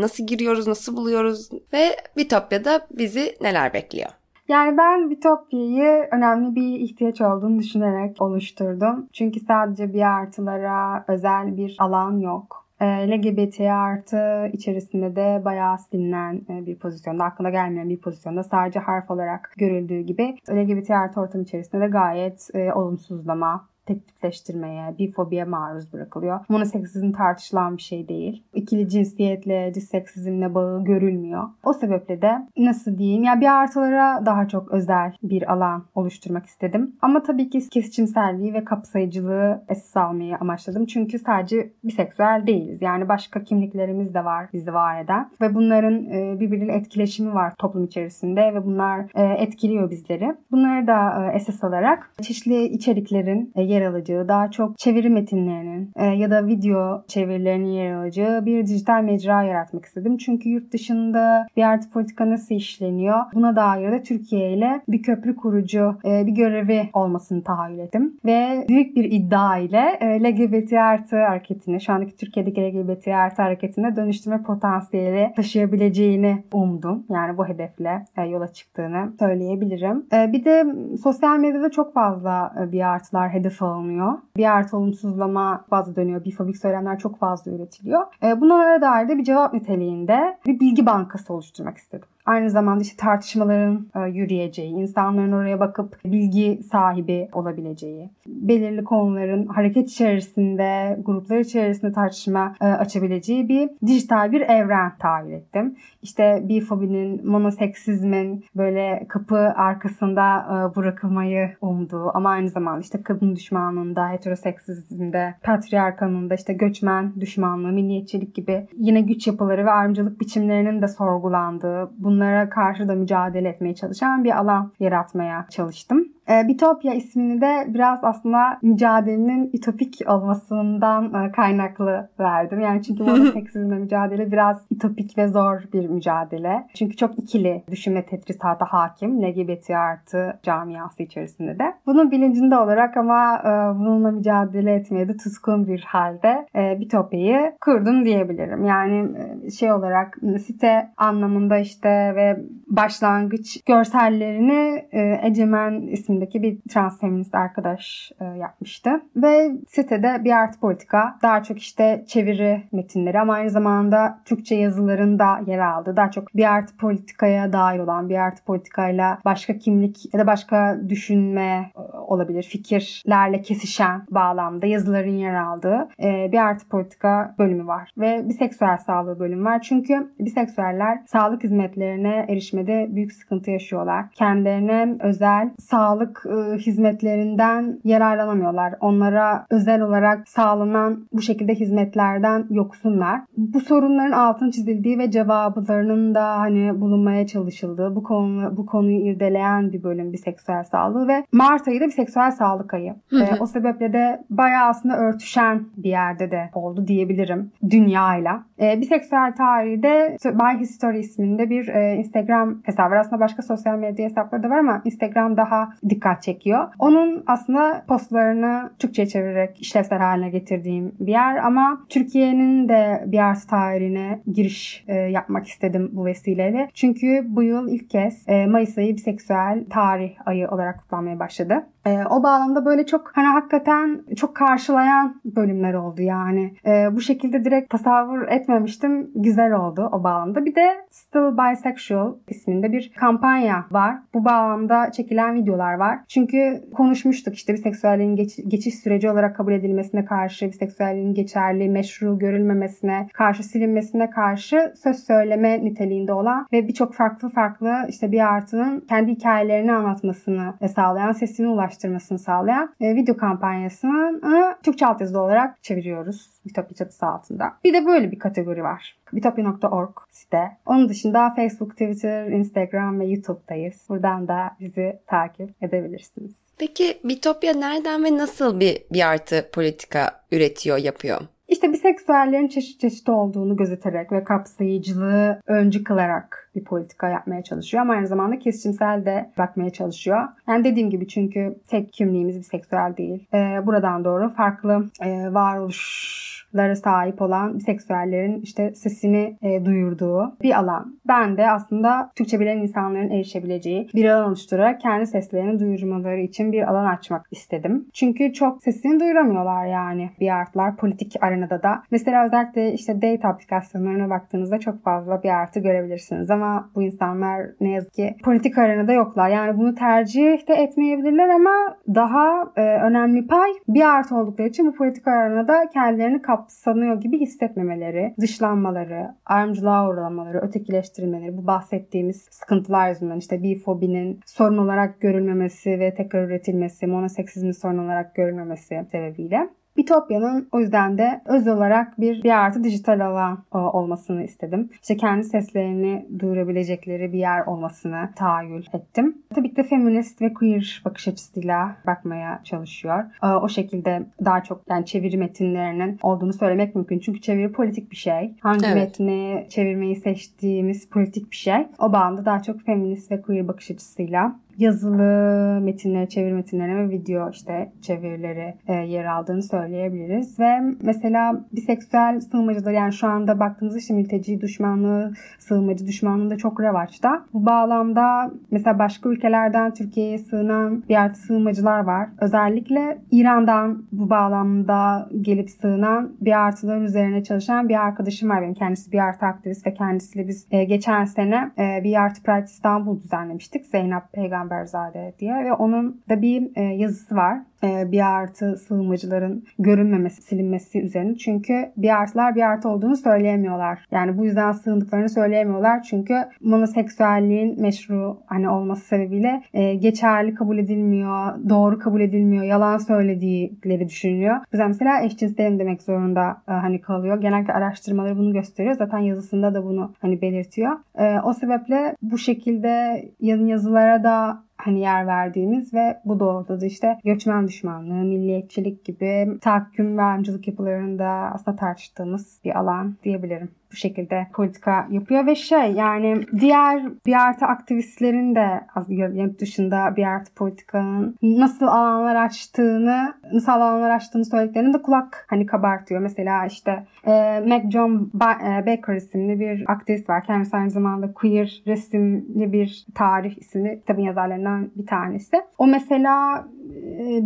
[0.00, 1.50] nasıl giriyoruz, nasıl buluyoruz?
[1.72, 4.10] Ve Bitopya'da bizi neler bekliyor?
[4.48, 9.08] Yani ben Bitopya'yı önemli bir ihtiyaç olduğunu düşünerek oluşturdum.
[9.12, 12.59] Çünkü sadece bir artılara özel bir alan yok.
[12.80, 18.80] E, LGBT artı içerisinde de bayağı silinen e, bir pozisyonda, aklına gelmeyen bir pozisyonda sadece
[18.80, 25.44] harf olarak görüldüğü gibi LGBT artı ortam içerisinde de gayet e, olumsuzlama, tek tipleştirmeye, bifobiye
[25.44, 26.40] maruz bırakılıyor.
[26.48, 28.44] Monoseksizm tartışılan bir şey değil.
[28.54, 31.48] İkili cinsiyetle, disseksizmle bağı görülmüyor.
[31.64, 36.96] O sebeple de nasıl diyeyim ya bir artılara daha çok özel bir alan oluşturmak istedim.
[37.02, 40.86] Ama tabii ki kesişimselliği ve kapsayıcılığı esas almayı amaçladım.
[40.86, 42.82] Çünkü sadece biseksüel değiliz.
[42.82, 45.30] Yani başka kimliklerimiz de var bizi var eden.
[45.40, 50.36] Ve bunların e, birbiriyle etkileşimi var toplum içerisinde ve bunlar e, etkiliyor bizleri.
[50.50, 56.30] Bunları da e, esas alarak çeşitli içeriklerin yer alacağı, daha çok çeviri metinlerinin e, ya
[56.30, 60.16] da video çevirilerinin yer alacağı bir dijital mecra yaratmak istedim.
[60.16, 63.18] Çünkü yurt dışında bir artı politika nasıl işleniyor?
[63.34, 68.16] Buna dair de Türkiye ile bir köprü kurucu e, bir görevi olmasını tahayyül ettim.
[68.24, 73.96] Ve büyük bir iddia ile e, LGBT artı hareketini, şu andaki Türkiye'deki LGBT artı hareketine
[73.96, 77.04] dönüştürme potansiyeli taşıyabileceğini umdum.
[77.10, 80.06] Yani bu hedefle e, yola çıktığını söyleyebilirim.
[80.12, 80.64] E, bir de
[81.02, 84.18] sosyal medyada çok fazla e, bir artılar hedef alınıyor.
[84.36, 86.24] Bir artı olumsuzlama fazla dönüyor.
[86.24, 88.02] Bifobik söylemler çok fazla üretiliyor.
[88.22, 92.08] E, bunlara dair de bir cevap niteliğinde bir bilgi bankası oluşturmak istedim.
[92.30, 99.90] Aynı zamanda işte tartışmaların e, yürüyeceği, insanların oraya bakıp bilgi sahibi olabileceği, belirli konuların hareket
[99.90, 105.76] içerisinde, gruplar içerisinde tartışma e, açabileceği bir dijital bir evren tahayyül ettim.
[106.02, 114.08] İşte bifobinin, monoseksizmin böyle kapı arkasında e, bırakılmayı umduğu ama aynı zamanda işte kadın düşmanlığında,
[114.08, 120.88] heteroseksizmde, patriarkanın da işte göçmen düşmanlığı, milliyetçilik gibi yine güç yapıları ve ayrımcılık biçimlerinin de
[120.88, 121.90] sorgulandığı,
[122.20, 126.08] bunlara karşı da mücadele etmeye çalışan bir alan yaratmaya çalıştım.
[126.30, 132.60] E, Bitopya ismini de biraz aslında mücadelenin ütopik olmasından e, kaynaklı verdim.
[132.60, 136.66] Yani çünkü monoseksizmle mücadele biraz ütopik ve zor bir mücadele.
[136.74, 141.74] Çünkü çok ikili düşünme tetrisata hakim LGBT artı camiası içerisinde de.
[141.86, 148.04] Bunun bilincinde olarak ama e, bununla mücadele etmeye de tutkun bir halde e, Bitopya'yı kurdum
[148.04, 148.64] diyebilirim.
[148.64, 149.08] Yani
[149.46, 157.34] e, şey olarak site anlamında işte ve başlangıç görsellerini e, Ecemen isminde yaşındaki bir transfeminist
[157.34, 158.90] arkadaş e, yapmıştı.
[159.16, 165.18] Ve sitede bir artı politika daha çok işte çeviri metinleri ama aynı zamanda Türkçe yazıların
[165.18, 165.96] da yer aldı.
[165.96, 170.80] Daha çok bir artı politikaya dair olan bir artı politikayla başka kimlik ya da başka
[170.88, 172.42] düşünme e, olabilir.
[172.42, 177.90] Fikirlerle kesişen bağlamda yazıların yer aldığı e, bir artı politika bölümü var.
[177.98, 179.62] Ve biseksüel sağlığı bölümü var.
[179.62, 184.04] Çünkü biseksüeller sağlık hizmetlerine erişmede büyük sıkıntı yaşıyorlar.
[184.14, 188.74] Kendilerine özel sağlık sağlık e, hizmetlerinden yararlanamıyorlar.
[188.80, 193.20] Onlara özel olarak sağlanan bu şekilde hizmetlerden yoksunlar.
[193.36, 199.72] Bu sorunların altın çizildiği ve cevaplarının da hani bulunmaya çalışıldığı bu konu bu konuyu irdeleyen
[199.72, 202.94] bir bölüm bir seksüel sağlığı ve Mart ayı da bir seksüel sağlık ayı.
[203.10, 208.42] Hı E, o sebeple de bayağı aslında örtüşen bir yerde de oldu diyebilirim dünyayla.
[208.60, 212.96] E, biseksüel tarihi de By History isminde bir e, Instagram hesabı var.
[212.96, 216.68] Aslında başka sosyal medya hesapları da var ama Instagram daha dikkat çekiyor.
[216.78, 223.46] Onun aslında postlarını Türkçe'ye çevirerek işlevsel haline getirdiğim bir yer ama Türkiye'nin de bir artı
[223.46, 226.68] tarihine giriş e, yapmak istedim bu vesileyle.
[226.74, 231.66] Çünkü bu yıl ilk kez e, Mayıs ayı biseksüel tarih ayı olarak kutlanmaya başladı.
[231.86, 236.52] E, o bağlamda böyle çok hani hakikaten çok karşılayan bölümler oldu yani.
[236.66, 239.10] E, bu şekilde direkt tasavvur etmemiştim.
[239.14, 240.44] Güzel oldu o bağlamda.
[240.44, 243.96] Bir de Still Bisexual isminde bir kampanya var.
[244.14, 245.98] Bu bağlamda çekilen videolar var.
[246.08, 253.08] Çünkü konuşmuştuk işte biseksüelliğin geç, geçiş süreci olarak kabul edilmesine karşı, biseksüelliğin geçerli, meşru görülmemesine
[253.14, 259.10] karşı, silinmesine karşı söz söyleme niteliğinde olan ve birçok farklı farklı işte bir artının kendi
[259.10, 264.20] hikayelerini anlatmasını sağlayan, sesini ulaştıran ulaştırmasını sağlayan e, video kampanyasını
[264.62, 267.52] Türkçe altyazılı olarak çeviriyoruz Bitopya çatısı altında.
[267.64, 268.96] Bir de böyle bir kategori var.
[269.12, 270.56] Bitopya.org site.
[270.66, 273.86] Onun dışında Facebook, Twitter, Instagram ve YouTube'dayız.
[273.88, 276.32] Buradan da bizi takip edebilirsiniz.
[276.58, 281.20] Peki Bitopya nereden ve nasıl bir bir artı politika üretiyor, yapıyor?
[281.48, 287.92] İşte biseksüellerin çeşit çeşit olduğunu gözeterek ve kapsayıcılığı öncü kılarak bir politika yapmaya çalışıyor ama
[287.92, 290.28] aynı zamanda kesişimsel de bakmaya çalışıyor.
[290.48, 293.28] Yani dediğim gibi çünkü tek kimliğimiz biseksüel değil.
[293.34, 296.20] Ee, buradan doğru farklı e, varoluş
[296.54, 301.00] lara sahip olan biseksüellerin işte sesini e, duyurduğu bir alan.
[301.08, 306.70] Ben de aslında Türkçe bilen insanların erişebileceği bir alan oluşturarak kendi seslerini duyurmaları için bir
[306.70, 307.86] alan açmak istedim.
[307.92, 311.82] Çünkü çok sesini duyuramıyorlar yani bir artlar politik arenada da.
[311.90, 316.39] Mesela özellikle işte date aplikasyonlarına baktığınızda çok fazla bir artı görebilirsiniz ama
[316.74, 319.28] bu insanlar ne yazık ki politik arenada yoklar.
[319.28, 324.74] Yani bunu tercih de etmeyebilirler ama daha e, önemli pay bir artı oldukları için bu
[324.74, 333.18] politik arenada kendilerini kap kapsanıyor gibi hissetmemeleri, dışlanmaları, ayrımcılığa uğramaları, ötekileştirilmeleri, bu bahsettiğimiz sıkıntılar yüzünden
[333.18, 339.48] işte bifobinin sorun olarak görülmemesi ve tekrar üretilmesi, monoseksizmin sorun olarak görülmemesi sebebiyle
[339.80, 344.70] Bitopya'nın o yüzden de öz olarak bir bir artı dijital alan e, olmasını istedim.
[344.82, 349.18] İşte kendi seslerini duyurabilecekleri bir yer olmasını tahayyül ettim.
[349.34, 353.04] Tabii ki de feminist ve queer bakış açısıyla bakmaya çalışıyor.
[353.22, 356.98] E, o şekilde daha çok yani çeviri metinlerinin olduğunu söylemek mümkün.
[356.98, 358.34] Çünkü çeviri politik bir şey.
[358.40, 358.74] Hangi evet.
[358.74, 361.66] metni çevirmeyi seçtiğimiz politik bir şey.
[361.78, 367.30] O bağlamda daha çok feminist ve queer bakış açısıyla yazılı metinleri, çeviri metinleri ve video
[367.30, 370.40] işte çevirileri e, yer aldığını söyleyebiliriz.
[370.40, 376.60] Ve mesela biseksüel sığınmacılar yani şu anda baktığımızda işte mülteci düşmanlığı, sığınmacı düşmanlığı da çok
[376.60, 377.24] revaçta.
[377.32, 382.08] Bu bağlamda mesela başka ülkelerden Türkiye'ye sığınan artı sığınmacılar var.
[382.20, 388.54] Özellikle İran'dan bu bağlamda gelip sığınan bir artılar üzerine çalışan bir arkadaşım var benim.
[388.54, 393.00] Kendisi bir artı aktivist ve kendisiyle biz e, geçen sene e, bir artı Pride İstanbul
[393.00, 393.66] düzenlemiştik.
[393.66, 397.38] Zeynep Peygamber Peygamberzade diye ve onun da bir e, yazısı var.
[397.64, 401.16] E, bir artı sığınmacıların görünmemesi, silinmesi üzerine.
[401.16, 403.78] Çünkü bir artılar bir artı olduğunu söyleyemiyorlar.
[403.90, 405.82] Yani bu yüzden sığındıklarını söyleyemiyorlar.
[405.82, 413.88] Çünkü monoseksüelliğin meşru hani olması sebebiyle e, geçerli kabul edilmiyor, doğru kabul edilmiyor, yalan söylediğleri
[413.88, 414.36] düşünülüyor.
[414.52, 417.20] Bize mesela eşcinselim demek zorunda e, hani kalıyor.
[417.20, 418.74] Genellikle araştırmaları bunu gösteriyor.
[418.74, 420.72] Zaten yazısında da bunu hani belirtiyor.
[420.98, 427.48] E, o sebeple bu şekilde yazılara da hani yer verdiğimiz ve bu doğrultuda işte göçmen
[427.48, 434.86] düşmanlığı, milliyetçilik gibi tahakküm ve ayrımcılık yapılarında aslında tartıştığımız bir alan diyebilirim bu şekilde politika
[434.90, 441.66] yapıyor ve şey yani diğer bir artı aktivistlerin de yurt dışında bir artı politikanın nasıl
[441.66, 446.00] alanlar açtığını nasıl alanlar açtığını söylediklerini de kulak hani kabartıyor.
[446.00, 450.24] Mesela işte e, Mac John ba- e, Baker isimli bir aktivist var.
[450.24, 455.36] Kendisi aynı zamanda queer resimli bir tarih isimli kitabın yazarlarından bir tanesi.
[455.58, 456.44] O mesela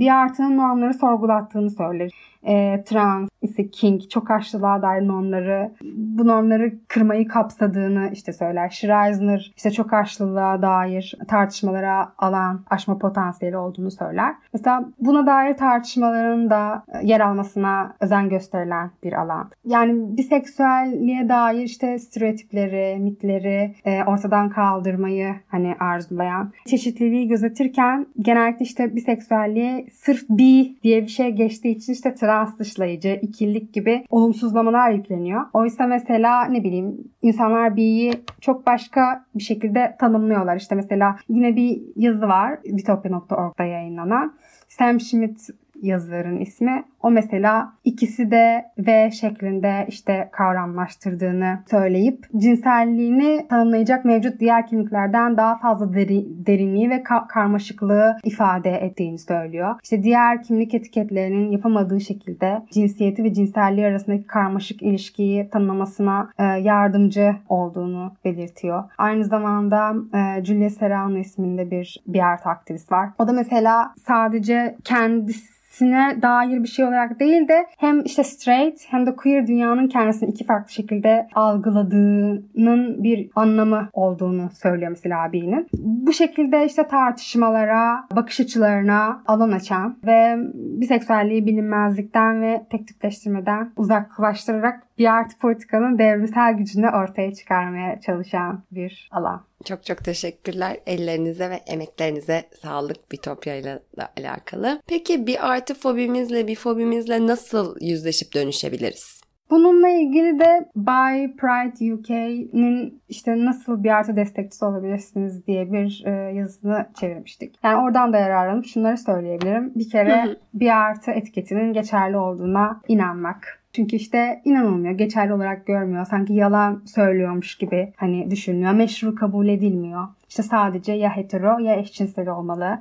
[0.00, 2.10] bir artının normları sorgulattığını söyler
[2.46, 8.68] e, trans, ise king, çok açlılığa dair normları, bu normları kırmayı kapsadığını işte söyler.
[8.68, 14.34] Schreisner işte çok açlılığa dair tartışmalara alan, aşma potansiyeli olduğunu söyler.
[14.52, 19.50] Mesela buna dair tartışmaların da yer almasına özen gösterilen bir alan.
[19.64, 28.94] Yani biseksüelliğe dair işte stereotipleri, mitleri e, ortadan kaldırmayı hani arzulayan, çeşitliliği gözetirken genellikle işte
[29.34, 35.42] biseksüelliğe sırf bi diye bir şey geçtiği için işte trans dışlayıcı, ikillik gibi olumsuzlamalar yükleniyor.
[35.52, 40.56] Oysa mesela ne bileyim insanlar B'yi çok başka bir şekilde tanımlıyorlar.
[40.56, 44.34] İşte mesela yine bir yazı var Bitopya.org'da yayınlanan.
[44.68, 45.50] Sam Schmidt
[45.82, 46.84] yazarın ismi.
[47.02, 55.58] O mesela ikisi de V şeklinde işte kavramlaştırdığını söyleyip cinselliğini tanımlayacak mevcut diğer kimliklerden daha
[55.58, 59.74] fazla deri, derinliği ve ka- karmaşıklığı ifade ettiğini söylüyor.
[59.82, 67.36] İşte diğer kimlik etiketlerinin yapamadığı şekilde cinsiyeti ve cinselliği arasındaki karmaşık ilişkiyi tanımlamasına e, yardımcı
[67.48, 68.84] olduğunu belirtiyor.
[68.98, 73.08] Aynı zamanda e, Julia Serrano isminde bir bir art aktivist var.
[73.18, 78.80] O da mesela sadece kendisi sine dair bir şey olarak değil de hem işte straight
[78.88, 85.66] hem de queer dünyanın kendisini iki farklı şekilde algıladığının bir anlamı olduğunu söylüyor mesela abinin.
[85.72, 94.82] Bu şekilde işte tartışmalara, bakış açılarına alan açan ve biseksüelliği bilinmezlikten ve tek tükleştirmeden uzaklaştırarak
[94.98, 99.42] bir artı politikanın devrimsel gücünü ortaya çıkarmaya çalışan bir alan.
[99.64, 100.76] Çok çok teşekkürler.
[100.86, 103.78] Ellerinize ve emeklerinize sağlık Bitopya ile
[104.18, 104.80] alakalı.
[104.86, 109.24] Peki bir artı fobimizle, bir fobimizle nasıl yüzleşip dönüşebiliriz?
[109.50, 116.10] Bununla ilgili de Buy Pride UK'nin işte nasıl bir artı destekçisi olabilirsiniz diye bir e,
[116.10, 117.54] yazısını çevirmiştik.
[117.62, 119.72] Yani oradan da yararlanıp şunları söyleyebilirim.
[119.74, 123.63] Bir kere bir artı etiketinin geçerli olduğuna inanmak.
[123.74, 126.06] Çünkü işte inanılmıyor, geçerli olarak görmüyor.
[126.10, 128.72] Sanki yalan söylüyormuş gibi hani düşünüyor.
[128.72, 130.08] Meşru kabul edilmiyor.
[130.28, 132.78] İşte sadece ya hetero ya eşcinsel olmalı.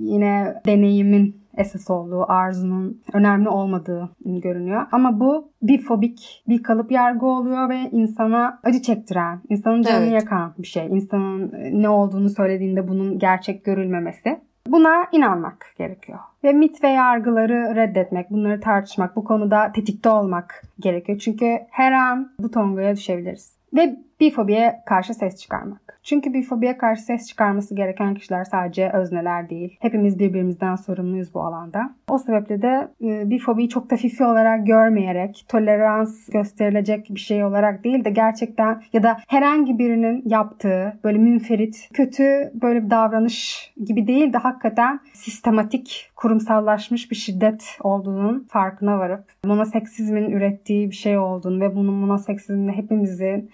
[0.00, 4.86] Yine deneyimin esas olduğu, arzunun önemli olmadığı görünüyor.
[4.92, 10.22] Ama bu bir fobik, bir kalıp yargı oluyor ve insana acı çektiren, insanın canını evet.
[10.22, 10.86] yakan bir şey.
[10.86, 14.40] İnsanın ne olduğunu söylediğinde bunun gerçek görülmemesi.
[14.66, 16.18] Buna inanmak gerekiyor.
[16.44, 21.18] Ve mit ve yargıları reddetmek, bunları tartışmak, bu konuda tetikte olmak gerekiyor.
[21.18, 23.52] Çünkü her an bu tongaya düşebiliriz.
[23.74, 25.98] Ve bifobiye karşı ses çıkarmak.
[26.02, 29.76] Çünkü bifobiye karşı ses çıkarması gereken kişiler sadece özneler değil.
[29.80, 31.94] Hepimiz birbirimizden sorumluyuz bu alanda.
[32.08, 37.84] O sebeple de e, bifobiyi çok da fifi olarak görmeyerek, tolerans gösterilecek bir şey olarak
[37.84, 44.06] değil de gerçekten ya da herhangi birinin yaptığı böyle münferit, kötü böyle bir davranış gibi
[44.06, 51.60] değil de hakikaten sistematik, kurumsallaşmış bir şiddet olduğunun farkına varıp monoseksizmin ürettiği bir şey olduğunu
[51.60, 53.48] ve bunun monoseksizmle hepimizi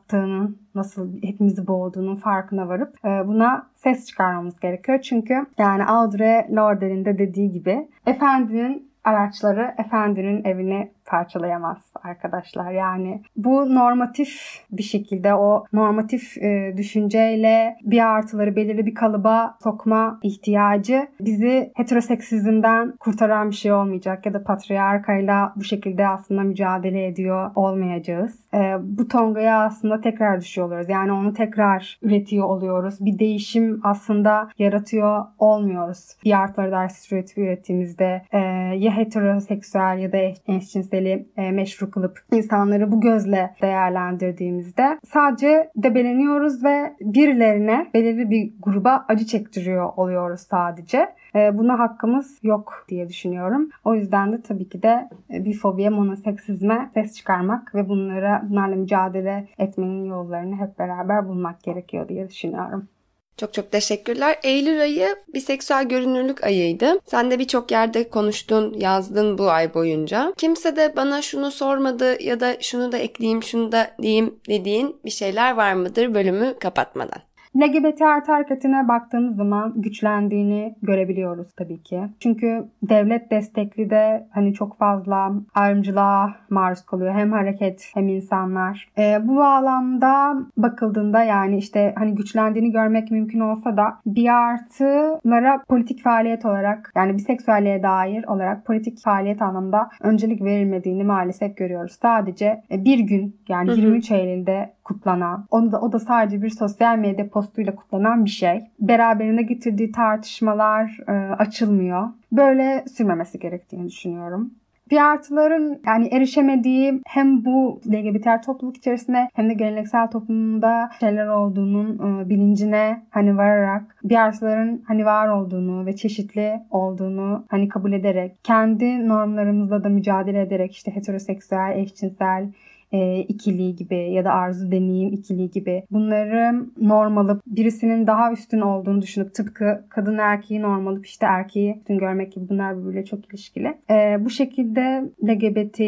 [0.00, 5.00] daralttığının nasıl hepimizi boğduğunun farkına varıp e, buna ses çıkarmamız gerekiyor.
[5.00, 12.72] Çünkü yani Audre Lorde'nin de dediği gibi efendinin araçları efendinin evini parçalayamaz arkadaşlar.
[12.72, 14.30] Yani bu normatif
[14.70, 22.92] bir şekilde o normatif e, düşünceyle bir artıları belirli bir kalıba sokma ihtiyacı bizi heteroseksizmden
[23.00, 28.38] kurtaran bir şey olmayacak ya da patriarkayla bu şekilde aslında mücadele ediyor olmayacağız.
[28.54, 32.94] E, bu tongaya aslında tekrar düşüyor Yani onu tekrar üretiyor oluyoruz.
[33.00, 36.16] Bir değişim aslında yaratıyor olmuyoruz.
[36.24, 38.38] Bir artıları ders ürettiğimizde e,
[38.76, 46.64] ya heteroseksüel ya da eşcinsel modeli e, meşru kılıp insanları bu gözle değerlendirdiğimizde sadece debeleniyoruz
[46.64, 51.14] ve birilerine belirli bir gruba acı çektiriyor oluyoruz sadece.
[51.34, 53.68] E, buna hakkımız yok diye düşünüyorum.
[53.84, 58.76] O yüzden de tabii ki de e, bir fobiye, monoseksizme ses çıkarmak ve bunlara bunlarla
[58.76, 62.88] mücadele etmenin yollarını hep beraber bulmak gerekiyor diye düşünüyorum.
[63.36, 64.38] Çok çok teşekkürler.
[64.42, 66.98] Eylül ayı biseksüel görünürlük ayıydı.
[67.06, 70.32] Sen de birçok yerde konuştun, yazdın bu ay boyunca.
[70.36, 75.10] Kimse de bana şunu sormadı ya da şunu da ekleyeyim, şunu da diyeyim dediğin bir
[75.10, 77.22] şeyler var mıdır bölümü kapatmadan?
[77.56, 82.00] LGBT artı hareketine baktığımız zaman güçlendiğini görebiliyoruz tabii ki.
[82.20, 87.14] Çünkü devlet destekli de hani çok fazla ayrımcılığa maruz kalıyor.
[87.14, 88.88] Hem hareket hem insanlar.
[88.98, 96.02] E, bu bağlamda bakıldığında yani işte hani güçlendiğini görmek mümkün olsa da bir artılara politik
[96.02, 101.98] faaliyet olarak yani biseksüelliğe dair olarak politik faaliyet anlamında öncelik verilmediğini maalesef görüyoruz.
[102.02, 103.80] Sadece bir gün yani hı hı.
[103.80, 108.60] 23 Eylül'de kutlanan, onu da, o da sadece bir sosyal medya postuyla kutlanan bir şey.
[108.80, 112.08] Beraberinde getirdiği tartışmalar e, açılmıyor.
[112.32, 114.50] Böyle sürmemesi gerektiğini düşünüyorum.
[114.90, 121.98] Bir artıların yani erişemediği hem bu LGBT topluluk içerisinde hem de geleneksel toplumda şeyler olduğunun
[121.98, 128.44] e, bilincine hani vararak bir artıların hani var olduğunu ve çeşitli olduğunu hani kabul ederek
[128.44, 132.48] kendi normlarımızla da mücadele ederek işte heteroseksüel, eşcinsel,
[132.92, 138.60] e, ikiliği gibi ya da arzu deneyim ikiliği gibi bunları norm alıp birisinin daha üstün
[138.60, 143.28] olduğunu düşünüp tıpkı kadın erkeği norm alıp işte erkeği üstün görmek gibi bunlar birbiriyle çok
[143.28, 143.78] ilişkili.
[143.90, 145.80] E, bu şekilde LGBT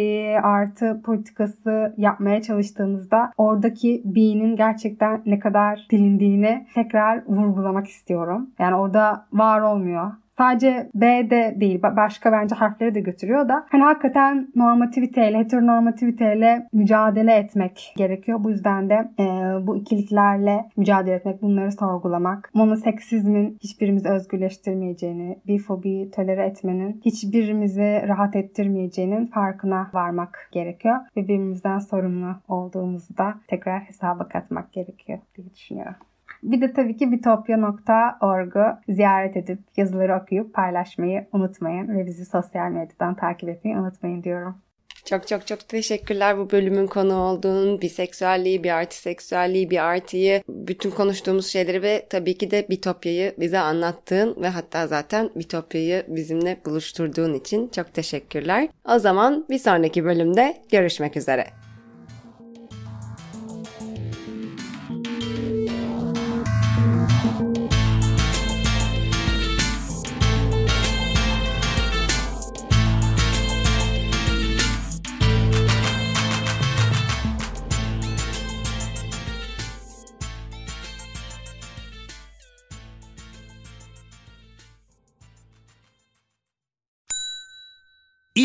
[0.42, 8.50] artı politikası yapmaya çalıştığımızda oradaki B'nin gerçekten ne kadar dilindiğini tekrar vurgulamak istiyorum.
[8.58, 13.82] Yani orada var olmuyor sadece B de değil başka bence harfleri de götürüyor da hani
[13.82, 18.44] hakikaten normativiteyle heteronormativiteyle mücadele etmek gerekiyor.
[18.44, 19.24] Bu yüzden de e,
[19.66, 29.26] bu ikiliklerle mücadele etmek, bunları sorgulamak, monoseksizmin hiçbirimizi özgürleştirmeyeceğini, bifobi tolere etmenin hiçbirimizi rahat ettirmeyeceğinin
[29.26, 30.96] farkına varmak gerekiyor.
[31.16, 35.94] Ve birbirimizden sorumlu olduğumuzu da tekrar hesaba katmak gerekiyor diye düşünüyorum.
[36.42, 43.14] Bir de tabii ki bitopya.org'u ziyaret edip yazıları okuyup paylaşmayı unutmayın ve bizi sosyal medyadan
[43.14, 44.56] takip etmeyi unutmayın diyorum.
[45.04, 51.46] Çok çok çok teşekkürler bu bölümün konu olduğun, biseksüelliği, bir artiseksüelliği, bir artıyı, bütün konuştuğumuz
[51.46, 57.68] şeyleri ve tabii ki de Bitopya'yı bize anlattığın ve hatta zaten Bitopya'yı bizimle buluşturduğun için
[57.68, 58.68] çok teşekkürler.
[58.94, 61.46] O zaman bir sonraki bölümde görüşmek üzere.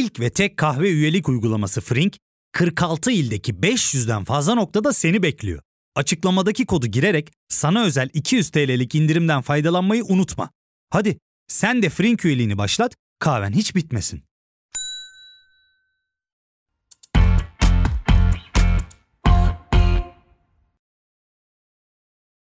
[0.08, 2.18] İlk ve tek kahve üyelik uygulaması Frink,
[2.52, 5.62] 46 ildeki 500'den fazla noktada seni bekliyor.
[5.96, 10.50] Açıklamadaki kodu girerek sana özel 200 TL'lik indirimden faydalanmayı unutma.
[10.90, 14.24] Hadi sen de Frink üyeliğini başlat, kahven hiç bitmesin.